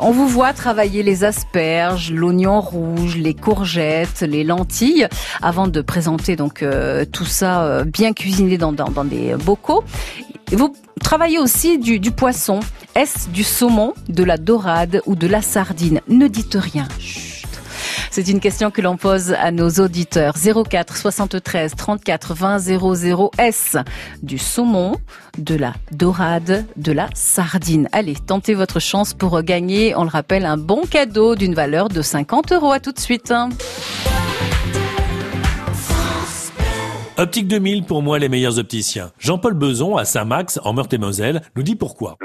On 0.00 0.10
vous 0.12 0.28
voit 0.28 0.52
travailler 0.52 1.02
les 1.02 1.24
asperges, 1.24 2.12
l'oignon 2.12 2.60
rouge, 2.60 3.16
les 3.16 3.34
courgettes, 3.34 4.22
les 4.22 4.44
lentilles, 4.44 5.08
avant 5.42 5.66
de 5.66 5.80
présenter 5.80 6.36
donc 6.36 6.62
euh, 6.62 7.04
tout 7.04 7.24
ça 7.24 7.62
euh, 7.62 7.84
bien 7.84 8.12
cuisiné 8.12 8.58
dans, 8.58 8.72
des 9.04 9.34
bocaux. 9.34 9.84
Vous 10.52 10.74
travaillez 11.00 11.38
aussi 11.38 11.78
du, 11.78 12.10
poisson. 12.10 12.60
Est-ce 12.94 13.28
du 13.28 13.44
saumon, 13.44 13.94
de 14.08 14.24
la 14.24 14.36
dorade 14.36 15.00
ou 15.06 15.14
de 15.14 15.26
la 15.26 15.42
sardine? 15.42 16.00
Ne 16.08 16.26
dites 16.28 16.56
rien. 16.58 16.88
C'est 18.12 18.28
une 18.28 18.40
question 18.40 18.72
que 18.72 18.80
l'on 18.82 18.96
pose 18.96 19.32
à 19.34 19.52
nos 19.52 19.70
auditeurs. 19.70 20.34
04 20.36 20.96
73 20.96 21.76
34 21.76 22.34
20 22.34 22.58
00 22.58 23.30
S. 23.38 23.76
Du 24.22 24.36
saumon, 24.36 24.96
de 25.38 25.54
la 25.54 25.74
dorade, 25.92 26.64
de 26.76 26.90
la 26.90 27.08
sardine. 27.14 27.88
Allez, 27.92 28.14
tentez 28.14 28.54
votre 28.54 28.80
chance 28.80 29.14
pour 29.14 29.40
gagner, 29.42 29.94
on 29.94 30.02
le 30.02 30.10
rappelle, 30.10 30.44
un 30.44 30.56
bon 30.56 30.82
cadeau 30.90 31.36
d'une 31.36 31.54
valeur 31.54 31.88
de 31.88 32.02
50 32.02 32.50
euros. 32.52 32.72
À 32.72 32.80
tout 32.80 32.92
de 32.92 32.98
suite. 32.98 33.32
Optique 37.16 37.46
2000, 37.46 37.84
pour 37.84 38.02
moi, 38.02 38.18
les 38.18 38.28
meilleurs 38.28 38.58
opticiens. 38.58 39.12
Jean-Paul 39.18 39.54
Beson, 39.54 39.96
à 39.96 40.04
Saint-Max, 40.04 40.58
en 40.64 40.72
Meurthe-et-Moselle, 40.72 41.42
nous 41.54 41.62
dit 41.62 41.76
pourquoi. 41.76 42.16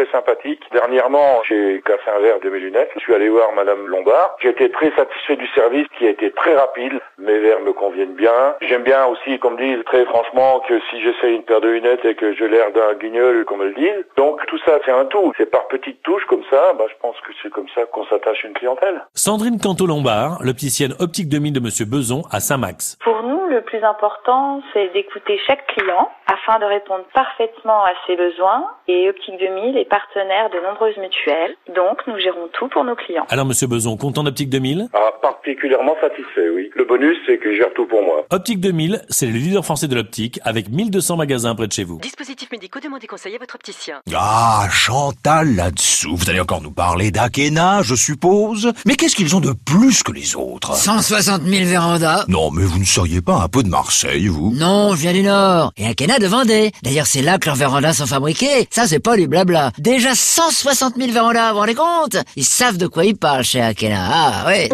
Très 0.00 0.12
sympathique. 0.12 0.62
Dernièrement, 0.72 1.42
j'ai 1.48 1.82
cassé 1.84 2.02
un 2.16 2.20
verre 2.20 2.40
de 2.40 2.48
mes 2.48 2.58
lunettes. 2.58 2.90
Je 2.94 3.00
suis 3.00 3.14
allé 3.14 3.28
voir 3.28 3.52
Madame 3.54 3.86
Lombard. 3.86 4.36
J'ai 4.40 4.50
été 4.50 4.70
très 4.70 4.90
satisfait 4.92 5.36
du 5.36 5.46
service 5.48 5.86
qui 5.98 6.06
a 6.06 6.10
été 6.10 6.30
très 6.30 6.56
rapide. 6.56 6.92
Mes 7.18 7.38
verres 7.38 7.60
me 7.60 7.72
conviennent 7.72 8.14
bien. 8.14 8.54
J'aime 8.62 8.82
bien 8.82 9.04
aussi, 9.06 9.38
comme 9.38 9.56
disent 9.56 9.84
très 9.84 10.04
franchement, 10.06 10.62
que 10.66 10.80
si 10.90 11.02
j'essaie 11.02 11.34
une 11.34 11.42
paire 11.42 11.60
de 11.60 11.68
lunettes 11.68 12.04
et 12.04 12.14
que 12.14 12.34
j'ai 12.34 12.48
l'air 12.48 12.72
d'un 12.72 12.94
guignol, 12.94 13.44
comme 13.44 13.62
elles 13.62 13.74
disent. 13.74 14.04
Donc 14.16 14.44
tout 14.46 14.58
ça, 14.64 14.78
c'est 14.84 14.92
un 14.92 15.04
tout. 15.06 15.32
C'est 15.36 15.50
par 15.50 15.66
petites 15.68 16.02
touches 16.02 16.24
comme 16.26 16.44
ça. 16.50 16.72
Bah, 16.78 16.84
je 16.88 16.94
pense 17.00 17.16
que 17.20 17.32
c'est 17.42 17.50
comme 17.50 17.68
ça 17.74 17.82
qu'on 17.84 18.04
s'attache 18.06 18.44
à 18.44 18.48
une 18.48 18.54
clientèle. 18.54 19.02
Sandrine 19.14 19.58
Canto-Lombard, 19.58 20.38
l'opticienne 20.42 20.94
Optique 20.98 21.28
2000 21.28 21.52
de 21.52 21.60
Monsieur 21.60 21.84
Beson, 21.84 22.22
à 22.30 22.40
Saint-Max. 22.40 22.96
Pour 23.04 23.22
nous, 23.22 23.39
le 23.50 23.62
plus 23.62 23.82
important, 23.84 24.62
c'est 24.72 24.92
d'écouter 24.92 25.38
chaque 25.46 25.66
client 25.66 26.08
afin 26.26 26.58
de 26.58 26.64
répondre 26.64 27.04
parfaitement 27.12 27.84
à 27.84 27.90
ses 28.06 28.16
besoins. 28.16 28.64
Et 28.88 29.08
Optique 29.10 29.38
2000 29.38 29.76
est 29.76 29.84
partenaire 29.88 30.48
de 30.50 30.58
nombreuses 30.66 30.96
mutuelles. 30.98 31.54
Donc, 31.74 31.98
nous 32.06 32.18
gérons 32.18 32.48
tout 32.52 32.68
pour 32.68 32.84
nos 32.84 32.94
clients. 32.94 33.26
Alors, 33.28 33.44
Monsieur 33.46 33.66
Beson, 33.66 33.96
content 33.96 34.22
d'Optique 34.22 34.48
2000 34.50 34.88
Ah, 34.94 35.10
particulièrement 35.20 35.94
satisfait, 36.00 36.48
oui. 36.54 36.70
Le 36.74 36.84
bonus, 36.84 37.16
c'est 37.26 37.38
que 37.38 37.52
je 37.52 37.58
gère 37.58 37.72
tout 37.74 37.86
pour 37.86 38.02
moi. 38.02 38.24
Optique 38.30 38.60
2000, 38.60 39.02
c'est 39.08 39.26
le 39.26 39.32
leader 39.32 39.64
français 39.64 39.88
de 39.88 39.94
l'optique, 39.94 40.38
avec 40.44 40.68
1200 40.68 41.16
magasins 41.16 41.54
près 41.54 41.66
de 41.66 41.72
chez 41.72 41.84
vous. 41.84 41.98
Dispositifs 41.98 42.50
médicaux, 42.52 42.80
demandez 42.80 43.06
conseil 43.06 43.34
à 43.34 43.38
votre 43.38 43.56
opticien. 43.56 44.00
Ah, 44.14 44.66
Chantal 44.70 45.54
là-dessous. 45.56 46.16
Vous 46.16 46.30
allez 46.30 46.40
encore 46.40 46.62
nous 46.62 46.70
parler 46.72 47.10
d'Akena, 47.10 47.82
je 47.82 47.94
suppose. 47.94 48.72
Mais 48.86 48.94
qu'est-ce 48.94 49.16
qu'ils 49.16 49.34
ont 49.36 49.40
de 49.40 49.52
plus 49.66 50.02
que 50.02 50.12
les 50.12 50.36
autres? 50.36 50.74
160 50.74 51.42
000 51.42 51.68
vérandas. 51.68 52.24
Non, 52.28 52.50
mais 52.50 52.64
vous 52.64 52.78
ne 52.78 52.84
seriez 52.84 53.20
pas 53.20 53.39
un 53.40 53.48
peu 53.48 53.62
de 53.62 53.68
Marseille, 53.68 54.28
vous 54.28 54.52
Non, 54.54 54.94
je 54.94 55.00
viens 55.00 55.12
du 55.12 55.22
Nord. 55.22 55.72
Et 55.76 55.86
Akena 55.86 56.18
de 56.18 56.26
Vendée. 56.26 56.72
D'ailleurs, 56.82 57.06
c'est 57.06 57.22
là 57.22 57.38
que 57.38 57.46
leurs 57.46 57.56
vérandas 57.56 57.94
sont 57.94 58.06
fabriqués. 58.06 58.68
Ça, 58.70 58.86
c'est 58.86 59.00
pas 59.00 59.16
du 59.16 59.26
blabla. 59.26 59.72
Déjà 59.78 60.14
160 60.14 60.94
000 60.96 61.12
vérandas, 61.12 61.48
vous 61.48 61.54
vous 61.54 61.60
rendez 61.60 61.74
compte? 61.74 62.16
Ils 62.36 62.44
savent 62.44 62.76
de 62.76 62.86
quoi 62.86 63.04
ils 63.04 63.16
parlent 63.16 63.44
chez 63.44 63.60
Akena. 63.60 64.08
Ah, 64.10 64.44
oui. 64.46 64.68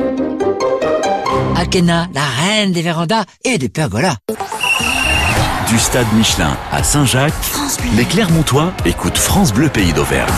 Akena, 1.57 2.09
la 2.13 2.25
reine 2.25 2.73
des 2.73 2.83
vérandas 2.83 3.25
et 3.45 3.59
des 3.59 3.69
pergolas. 3.69 4.17
Du 5.69 5.79
stade 5.79 6.07
Michelin 6.15 6.57
à 6.73 6.83
Saint-Jacques, 6.83 7.35
les 7.97 8.05
Clermontois 8.05 8.73
écoutent 8.85 9.19
France 9.19 9.53
Bleu 9.53 9.69
Pays 9.69 9.93
d'Auvergne. 9.93 10.33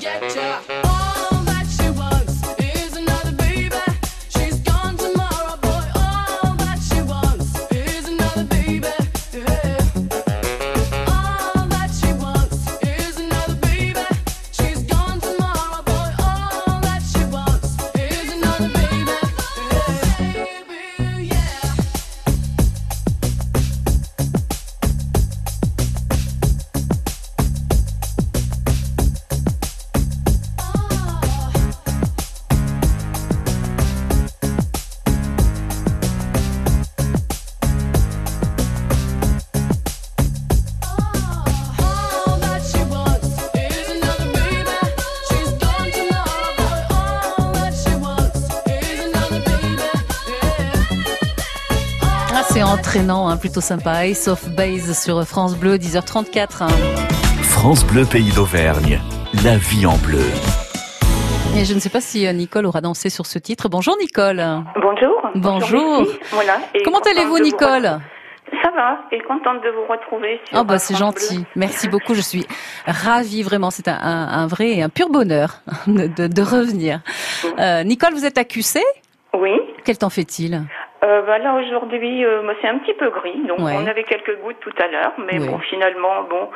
Get 0.00 0.36
ya. 0.36 0.81
Entraînant, 53.02 53.28
hein, 53.28 53.36
plutôt 53.36 53.60
sympa. 53.60 54.06
Ace 54.06 54.28
of 54.28 54.48
Base 54.50 54.96
sur 55.02 55.24
France 55.26 55.56
Bleu, 55.56 55.76
10h34. 55.76 56.62
hein. 56.62 56.68
France 57.42 57.84
Bleu 57.84 58.04
Pays 58.04 58.30
d'Auvergne, 58.32 59.00
la 59.44 59.56
vie 59.56 59.86
en 59.86 59.96
bleu. 59.98 60.22
Et 61.56 61.64
je 61.64 61.74
ne 61.74 61.80
sais 61.80 61.90
pas 61.90 62.00
si 62.00 62.26
euh, 62.26 62.32
Nicole 62.32 62.64
aura 62.66 62.80
dansé 62.80 63.10
sur 63.10 63.26
ce 63.26 63.38
titre. 63.40 63.68
Bonjour 63.68 63.96
Nicole. 64.00 64.42
Bonjour. 64.80 65.20
Bonjour. 65.34 66.00
Lucie. 66.02 66.18
Voilà. 66.30 66.58
Et 66.74 66.82
Comment 66.84 67.00
allez-vous 67.00 67.40
Nicole 67.40 67.82
Ça 68.62 68.70
va. 68.74 68.98
Et 69.10 69.20
contente 69.22 69.62
de 69.64 69.70
vous 69.70 69.86
retrouver 69.92 70.40
sur 70.48 70.60
Oh 70.60 70.64
bah 70.64 70.74
euh, 70.74 70.78
c'est 70.78 70.96
gentil. 70.96 71.36
Bleu. 71.38 71.44
Merci 71.56 71.88
beaucoup. 71.88 72.14
Je 72.14 72.20
suis 72.22 72.46
ravie 72.86 73.42
vraiment. 73.42 73.70
C'est 73.70 73.88
un, 73.88 73.98
un- 74.00 74.28
un 74.28 74.46
vrai 74.46 74.70
et 74.76 74.82
un 74.82 74.88
pur 74.88 75.08
bonheur 75.10 75.60
de, 75.88 76.06
de- 76.06 76.28
de 76.28 76.42
revenir. 76.42 77.00
Euh, 77.58 77.82
Nicole, 77.84 78.14
vous 78.14 78.24
êtes 78.24 78.38
à 78.38 78.44
QC 78.44 78.80
Oui. 79.34 79.50
Quel 79.84 79.98
temps 79.98 80.10
fait-il? 80.10 80.62
Euh, 81.04 81.22
bah 81.22 81.38
là 81.38 81.54
aujourd'hui, 81.54 82.24
euh, 82.24 82.42
bah, 82.46 82.52
c'est 82.62 82.68
un 82.68 82.78
petit 82.78 82.94
peu 82.94 83.10
gris. 83.10 83.40
Donc 83.48 83.58
Ouais. 83.58 83.74
on 83.76 83.86
avait 83.86 84.04
quelques 84.04 84.38
gouttes 84.40 84.60
tout 84.60 84.72
à 84.80 84.86
l'heure, 84.88 85.12
mais 85.18 85.38
bon, 85.38 85.58
finalement, 85.58 86.22
bon, 86.30 86.48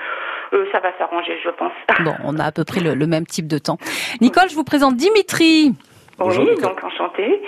euh, 0.52 0.64
ça 0.72 0.78
va 0.80 0.90
s'arranger, 0.98 1.36
je 1.44 1.50
pense. 1.50 1.72
Bon, 2.04 2.14
on 2.24 2.38
a 2.38 2.44
à 2.44 2.52
peu 2.52 2.64
près 2.64 2.80
le, 2.80 2.94
le 2.94 3.06
même 3.06 3.26
type 3.26 3.48
de 3.48 3.58
temps. 3.58 3.78
Nicole, 4.20 4.48
je 4.48 4.54
vous 4.54 4.64
présente 4.64 4.96
Dimitri. 4.96 5.74
oui, 6.20 6.54
donc 6.62 6.82
enchanté. 6.84 7.42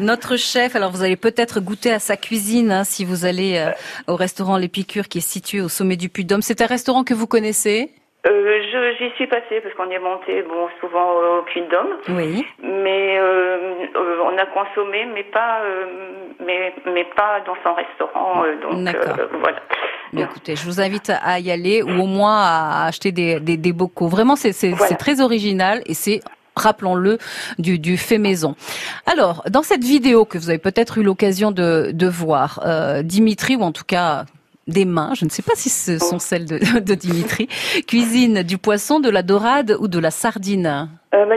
Notre 0.00 0.36
chef, 0.36 0.74
alors 0.76 0.90
vous 0.90 1.02
allez 1.04 1.16
peut-être 1.16 1.60
goûter 1.60 1.92
à 1.92 1.98
sa 2.00 2.16
cuisine 2.16 2.72
hein, 2.72 2.84
si 2.84 3.04
vous 3.04 3.24
allez 3.24 3.56
euh, 3.58 3.70
au 4.12 4.16
restaurant 4.16 4.56
Les 4.56 4.68
Piqûres 4.68 5.08
qui 5.08 5.18
est 5.18 5.22
situé 5.22 5.60
au 5.60 5.68
sommet 5.68 5.96
du 5.96 6.08
Puy-de-Dôme. 6.08 6.42
C'est 6.42 6.60
un 6.62 6.66
restaurant 6.66 7.04
que 7.04 7.14
vous 7.14 7.26
connaissez? 7.26 7.90
Euh, 8.26 8.60
je- 8.70 8.96
J'y 8.98 9.10
suis 9.16 9.26
passée 9.26 9.60
parce 9.62 9.74
qu'on 9.76 9.90
y 9.90 9.94
est 9.94 9.98
monté, 9.98 10.42
bon, 10.42 10.68
souvent 10.80 11.12
au 11.38 11.42
Puy-de-Dôme. 11.42 11.96
Oui. 12.10 12.44
Mais 12.62 13.18
euh, 13.18 13.86
euh, 13.96 14.16
on 14.24 14.36
a 14.36 14.44
consommé, 14.46 15.06
mais 15.14 15.24
pas, 15.24 15.60
euh, 15.62 15.86
mais, 16.44 16.74
mais 16.86 17.04
pas 17.16 17.40
dans 17.46 17.56
son 17.64 17.72
restaurant. 17.74 18.44
euh, 18.44 18.60
donc 18.60 18.84
D'accord. 18.84 19.16
euh, 19.18 19.26
voilà. 19.40 19.58
Écoutez, 20.12 20.56
je 20.56 20.64
vous 20.66 20.80
invite 20.80 21.10
à 21.22 21.38
y 21.40 21.50
aller 21.50 21.82
ou 21.82 21.88
au 22.02 22.06
moins 22.06 22.42
à 22.42 22.86
acheter 22.88 23.10
des, 23.12 23.40
des, 23.40 23.56
des 23.56 23.72
bocaux. 23.72 24.08
Vraiment, 24.08 24.36
c'est 24.36 24.52
c'est- 24.52 24.70
Voilà. 24.70 24.86
c'est 24.88 24.96
très 24.96 25.20
original 25.22 25.80
et 25.86 25.94
c'est 25.94 26.20
rappelons-le, 26.56 27.16
du, 27.58 27.78
du 27.78 27.96
fait 27.96 28.18
maison. 28.18 28.54
Alors, 29.06 29.44
dans 29.48 29.62
cette 29.62 29.84
vidéo 29.84 30.24
que 30.26 30.36
vous 30.36 30.50
avez 30.50 30.58
peut-être 30.58 30.98
eu 30.98 31.02
l'occasion 31.02 31.52
de, 31.52 31.90
de 31.94 32.06
voir, 32.08 32.60
euh, 32.66 33.02
Dimitri, 33.02 33.56
ou 33.56 33.62
en 33.62 33.72
tout 33.72 33.84
cas 33.86 34.24
des 34.70 34.84
mains, 34.84 35.12
je 35.14 35.24
ne 35.24 35.30
sais 35.30 35.42
pas 35.42 35.54
si 35.54 35.68
ce 35.68 35.98
sont 35.98 36.18
celles 36.18 36.46
de, 36.46 36.94
Dimitri, 36.94 37.48
cuisine 37.86 38.42
du 38.42 38.58
poisson, 38.58 39.00
de 39.00 39.10
la 39.10 39.22
dorade 39.22 39.76
ou 39.80 39.88
de 39.88 39.98
la 39.98 40.10
sardine? 40.10 40.88
Euh, 41.14 41.26
bah. 41.26 41.36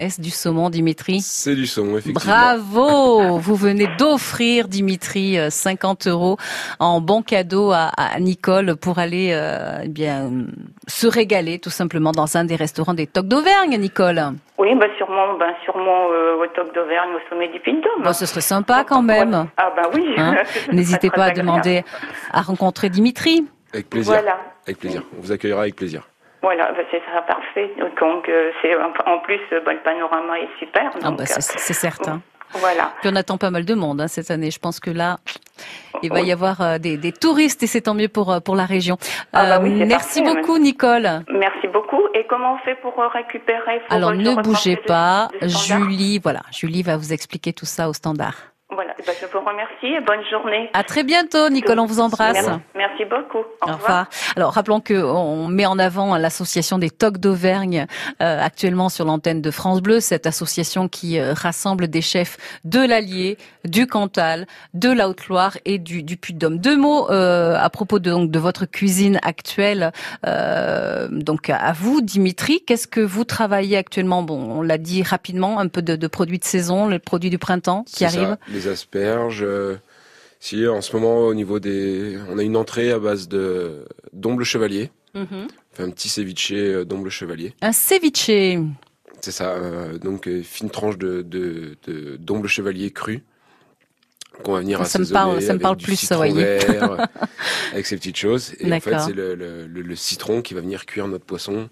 Est-ce 0.00 0.22
du 0.22 0.30
saumon, 0.30 0.70
Dimitri 0.70 1.20
C'est 1.20 1.54
du 1.54 1.66
saumon, 1.66 1.98
effectivement. 1.98 2.32
Bravo 2.34 3.38
Vous 3.38 3.54
venez 3.54 3.86
d'offrir, 3.98 4.66
Dimitri, 4.66 5.38
euh, 5.38 5.50
50 5.50 6.06
euros 6.06 6.38
en 6.78 7.02
bon 7.02 7.20
cadeau 7.20 7.70
à, 7.70 7.90
à 7.98 8.18
Nicole 8.18 8.76
pour 8.76 8.98
aller 8.98 9.32
euh, 9.34 9.80
eh 9.84 9.88
bien 9.88 10.24
euh, 10.24 10.44
se 10.88 11.06
régaler 11.06 11.58
tout 11.58 11.68
simplement 11.68 12.12
dans 12.12 12.38
un 12.38 12.44
des 12.44 12.56
restaurants 12.56 12.94
des 12.94 13.06
Tocs 13.06 13.28
d'Auvergne, 13.28 13.76
Nicole. 13.78 14.22
Oui, 14.56 14.74
bah 14.74 14.86
sûrement, 14.96 15.36
bah 15.38 15.52
sûrement 15.64 16.08
euh, 16.10 16.42
au 16.42 16.46
Toc 16.46 16.74
d'Auvergne, 16.74 17.10
au 17.14 17.28
sommet 17.28 17.48
du 17.48 17.60
Puy-de-Dôme. 17.60 18.02
Bon, 18.02 18.14
ce 18.14 18.24
serait 18.24 18.40
sympa 18.40 18.84
quand 18.88 19.02
même. 19.02 19.48
Ah 19.58 19.70
bah 19.76 19.90
oui. 19.94 20.14
Hein 20.16 20.36
N'hésitez 20.72 21.10
pas 21.10 21.24
à 21.24 21.26
agréable. 21.26 21.46
demander 21.48 21.84
à 22.32 22.40
rencontrer 22.40 22.88
Dimitri. 22.88 23.46
Avec 23.74 23.90
plaisir. 23.90 24.14
Voilà. 24.14 24.38
Avec 24.66 24.78
plaisir. 24.78 25.02
On 25.18 25.20
vous 25.20 25.30
accueillera 25.32 25.60
avec 25.60 25.76
plaisir. 25.76 26.09
Voilà, 26.42 26.72
bah, 26.72 26.82
c'est 26.90 27.02
ça, 27.12 27.20
parfait. 27.22 27.70
Donc, 27.78 28.28
euh, 28.28 28.50
c'est 28.62 28.74
en 29.06 29.18
plus, 29.18 29.40
euh, 29.52 29.60
bah, 29.64 29.72
le 29.74 29.80
panorama 29.80 30.38
est 30.38 30.48
super. 30.58 30.90
Ah 31.02 31.10
bah, 31.10 31.26
c'est 31.26 31.42
c'est 31.42 31.72
certain. 31.74 32.14
euh, 32.54 32.58
voilà. 32.58 32.92
Puis 33.00 33.10
on 33.12 33.16
attend 33.16 33.36
pas 33.38 33.50
mal 33.50 33.64
de 33.64 33.74
monde 33.74 34.00
hein, 34.00 34.08
cette 34.08 34.30
année. 34.30 34.50
Je 34.50 34.58
pense 34.58 34.80
que 34.80 34.90
là, 34.90 35.18
il 36.02 36.10
va 36.10 36.20
y 36.22 36.32
avoir 36.32 36.60
euh, 36.62 36.78
des, 36.78 36.96
des 36.96 37.12
touristes 37.12 37.62
et 37.62 37.66
c'est 37.66 37.82
tant 37.82 37.94
mieux 37.94 38.08
pour 38.08 38.32
euh, 38.32 38.40
pour 38.40 38.56
la 38.56 38.64
région. 38.64 38.96
Ah 39.32 39.44
bah 39.44 39.56
Euh, 39.56 39.62
oui, 39.62 39.76
c'est 39.78 39.86
merci 39.86 40.22
parfait, 40.22 40.40
beaucoup, 40.40 40.58
Nicole. 40.58 41.08
Merci 41.28 41.68
beaucoup. 41.68 42.00
Et 42.14 42.26
comment 42.26 42.54
on 42.54 42.58
fait 42.64 42.74
pour 42.76 42.98
euh, 42.98 43.06
récupérer 43.08 43.82
Alors 43.90 44.12
ne 44.12 44.34
bougez 44.42 44.76
pas, 44.76 45.28
Julie. 45.42 46.18
Voilà, 46.22 46.40
Julie 46.50 46.82
va 46.82 46.96
vous 46.96 47.12
expliquer 47.12 47.52
tout 47.52 47.66
ça 47.66 47.88
au 47.88 47.92
standard. 47.92 48.34
Voilà, 48.70 48.89
bah, 49.06 49.12
je 49.20 49.26
vous 49.26 49.44
remercie 49.44 49.86
et 49.86 50.00
bonne 50.00 50.24
journée. 50.30 50.70
À 50.72 50.84
très 50.84 51.04
bientôt, 51.04 51.48
Nicole. 51.48 51.78
On 51.78 51.86
vous 51.86 52.00
embrasse. 52.00 52.34
Merci, 52.46 52.60
merci 52.74 53.04
beaucoup. 53.04 53.38
Au, 53.38 53.42
Au 53.62 53.72
revoir. 53.72 53.78
revoir. 53.78 54.06
Alors 54.36 54.52
rappelons 54.52 54.80
que 54.80 54.94
on 54.94 55.48
met 55.48 55.66
en 55.66 55.78
avant 55.78 56.16
l'association 56.16 56.78
des 56.78 56.90
Tocs 56.90 57.18
d'Auvergne 57.18 57.86
euh, 58.20 58.40
actuellement 58.40 58.88
sur 58.88 59.04
l'antenne 59.04 59.42
de 59.42 59.50
France 59.50 59.80
Bleu, 59.80 60.00
cette 60.00 60.26
association 60.26 60.88
qui 60.88 61.18
euh, 61.18 61.32
rassemble 61.32 61.88
des 61.88 62.02
chefs 62.02 62.36
de 62.64 62.80
l'Allier, 62.80 63.38
du 63.64 63.86
Cantal, 63.86 64.46
de 64.74 64.90
la 64.90 65.08
Haute-Loire 65.08 65.56
et 65.64 65.78
du, 65.78 66.02
du 66.02 66.16
Puy-de-Dôme. 66.16 66.58
Deux 66.58 66.76
mots 66.76 67.10
euh, 67.10 67.56
à 67.58 67.70
propos 67.70 67.98
de, 67.98 68.10
donc, 68.10 68.30
de 68.30 68.38
votre 68.38 68.66
cuisine 68.66 69.18
actuelle. 69.22 69.92
Euh, 70.26 71.08
donc 71.10 71.50
à 71.50 71.72
vous, 71.72 72.00
Dimitri, 72.00 72.62
qu'est-ce 72.66 72.86
que 72.86 73.00
vous 73.00 73.24
travaillez 73.24 73.76
actuellement? 73.76 74.22
Bon, 74.22 74.58
on 74.58 74.62
l'a 74.62 74.78
dit 74.78 75.02
rapidement, 75.02 75.58
un 75.58 75.68
peu 75.68 75.82
de, 75.82 75.96
de 75.96 76.06
produits 76.06 76.38
de 76.38 76.44
saison, 76.44 76.88
les 76.88 76.98
produits 76.98 77.30
du 77.30 77.38
printemps 77.38 77.84
qui 77.86 78.08
ça, 78.08 78.38
les 78.48 78.68
asperges. 79.00 79.42
euh, 79.42 79.76
si 80.42 80.66
en 80.66 80.80
ce 80.80 80.94
moment 80.96 81.18
au 81.26 81.34
niveau 81.34 81.60
des, 81.60 82.18
on 82.30 82.38
a 82.38 82.42
une 82.42 82.56
entrée 82.56 82.90
à 82.92 82.98
base 82.98 83.28
de 83.28 83.84
d'omble 84.12 84.44
chevalier. 84.44 84.90
Mhm. 85.14 85.48
Enfin, 85.72 85.84
un 85.84 85.90
petit 85.90 86.08
ceviche 86.08 86.52
euh, 86.52 86.84
d'omble 86.84 87.10
chevalier. 87.10 87.54
Un 87.62 87.72
ceviche. 87.72 88.30
C'est 89.20 89.32
ça. 89.32 89.50
euh, 89.50 89.98
donc 89.98 90.26
euh, 90.28 90.42
fine 90.42 90.70
tranche 90.70 90.96
de 90.98 91.22
de 91.22 91.76
de- 91.86 92.16
d'omble 92.16 92.48
chevalier 92.48 92.90
cru 92.90 93.22
qu'on 94.42 94.52
va 94.52 94.60
venir 94.60 94.78
Ça 94.86 94.98
me 94.98 95.02
assaisonner 95.04 95.12
parle- 95.12 95.42
ça 95.42 95.46
me 95.48 95.50
avec 95.50 95.62
parle 95.62 95.76
plus, 95.76 95.96
ça, 95.96 96.16
vert, 96.18 97.06
avec 97.72 97.86
ces 97.86 97.96
petites 97.96 98.16
choses. 98.16 98.54
Et 98.60 98.72
en 98.72 98.80
fait, 98.80 98.98
c'est 99.00 99.12
le, 99.12 99.34
le, 99.34 99.66
le- 99.66 99.82
le 99.82 99.96
citron 99.96 100.40
qui 100.40 100.54
va 100.54 100.62
venir 100.62 100.86
cuire 100.86 101.06
notre 101.08 101.26
poisson 101.26 101.68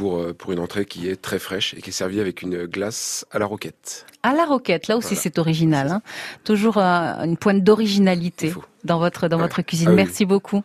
pour 0.00 0.16
euh, 0.16 0.32
pour 0.32 0.50
une 0.52 0.60
entrée 0.60 0.86
qui 0.86 1.08
est 1.08 1.20
très 1.20 1.38
fraîche 1.38 1.74
et 1.74 1.82
qui 1.82 1.90
est 1.90 1.92
servie 1.92 2.20
avec 2.20 2.40
une 2.40 2.64
glace 2.64 3.26
à 3.30 3.38
la 3.38 3.44
roquette. 3.44 4.06
À 4.22 4.32
la 4.32 4.46
roquette, 4.46 4.88
là 4.88 4.96
aussi 4.96 5.08
Voilà. 5.08 5.20
c'est 5.20 5.38
original. 5.38 5.88
Hein. 5.88 6.02
Toujours 6.42 6.78
euh, 6.78 7.22
une 7.22 7.36
pointe 7.36 7.62
d'originalité 7.62 8.54
dans 8.82 8.98
votre 8.98 9.28
dans 9.28 9.36
votre 9.36 9.60
cuisine. 9.60 9.88
Ah 9.88 9.90
oui. 9.90 9.96
Merci 9.96 10.24
beaucoup, 10.24 10.62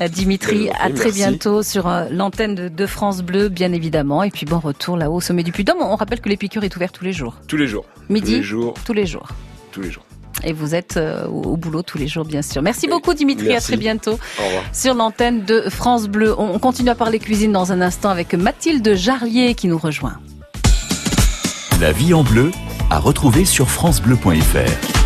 euh, 0.00 0.06
Dimitri. 0.06 0.70
À 0.70 0.90
très 0.90 1.06
merci. 1.06 1.18
bientôt 1.18 1.64
sur 1.64 1.90
l'antenne 2.12 2.54
de, 2.54 2.86
France 2.86 3.22
Bleu, 3.22 3.48
bien 3.48 3.72
évidemment. 3.72 4.22
Et 4.22 4.30
puis 4.30 4.46
bon 4.46 4.60
retour 4.60 4.96
là-haut 4.96 5.16
au 5.16 5.20
sommet 5.20 5.42
du 5.42 5.50
Puy-de-Dôme. 5.50 5.82
On 5.82 5.96
rappelle 5.96 6.20
que 6.20 6.28
l'épicure 6.28 6.62
est 6.62 6.76
ouvert 6.76 6.92
tous 6.92 7.04
les 7.04 7.12
jours. 7.12 7.34
Tous 7.48 7.56
les 7.56 7.66
jours. 7.66 7.84
Midi. 8.08 8.34
Tous 8.34 8.36
les 8.36 8.42
jours. 8.44 8.74
Tous 8.84 8.92
les 8.92 9.06
jours. 9.06 9.28
Tous 9.72 9.80
les 9.80 9.90
jours. 9.90 10.07
Et 10.44 10.52
vous 10.52 10.74
êtes 10.74 10.96
euh, 10.96 11.26
au, 11.26 11.56
boulot 11.56 11.82
tous 11.82 11.98
les 11.98 12.08
jours, 12.08 12.24
bien 12.24 12.42
sûr. 12.42 12.62
Merci 12.62 12.88
beaucoup, 12.88 13.14
Dimitri. 13.14 13.48
Merci. 13.48 13.72
À 13.72 13.76
très 13.76 13.76
bientôt 13.76 14.18
Au 14.38 14.44
revoir. 14.44 14.64
sur 14.72 14.94
l'antenne 14.94 15.44
de 15.44 15.62
France 15.70 16.08
Bleu. 16.08 16.34
On 16.38 16.48
on 16.58 16.60
continue 16.60 16.90
à 16.90 16.96
parler 16.96 17.20
cuisine 17.20 17.52
dans 17.52 17.70
un 17.70 17.80
instant 17.80 18.08
avec 18.08 18.34
Mathilde 18.34 18.94
Jarlier 18.96 19.54
qui 19.54 19.68
nous 19.68 19.78
rejoint. 19.78 20.18
La 21.80 21.92
vie 21.92 22.12
en 22.14 22.24
bleu 22.24 22.50
à 22.90 22.98
retrouver 22.98 23.44
sur 23.44 23.70
francebleu.fr. 23.70 24.97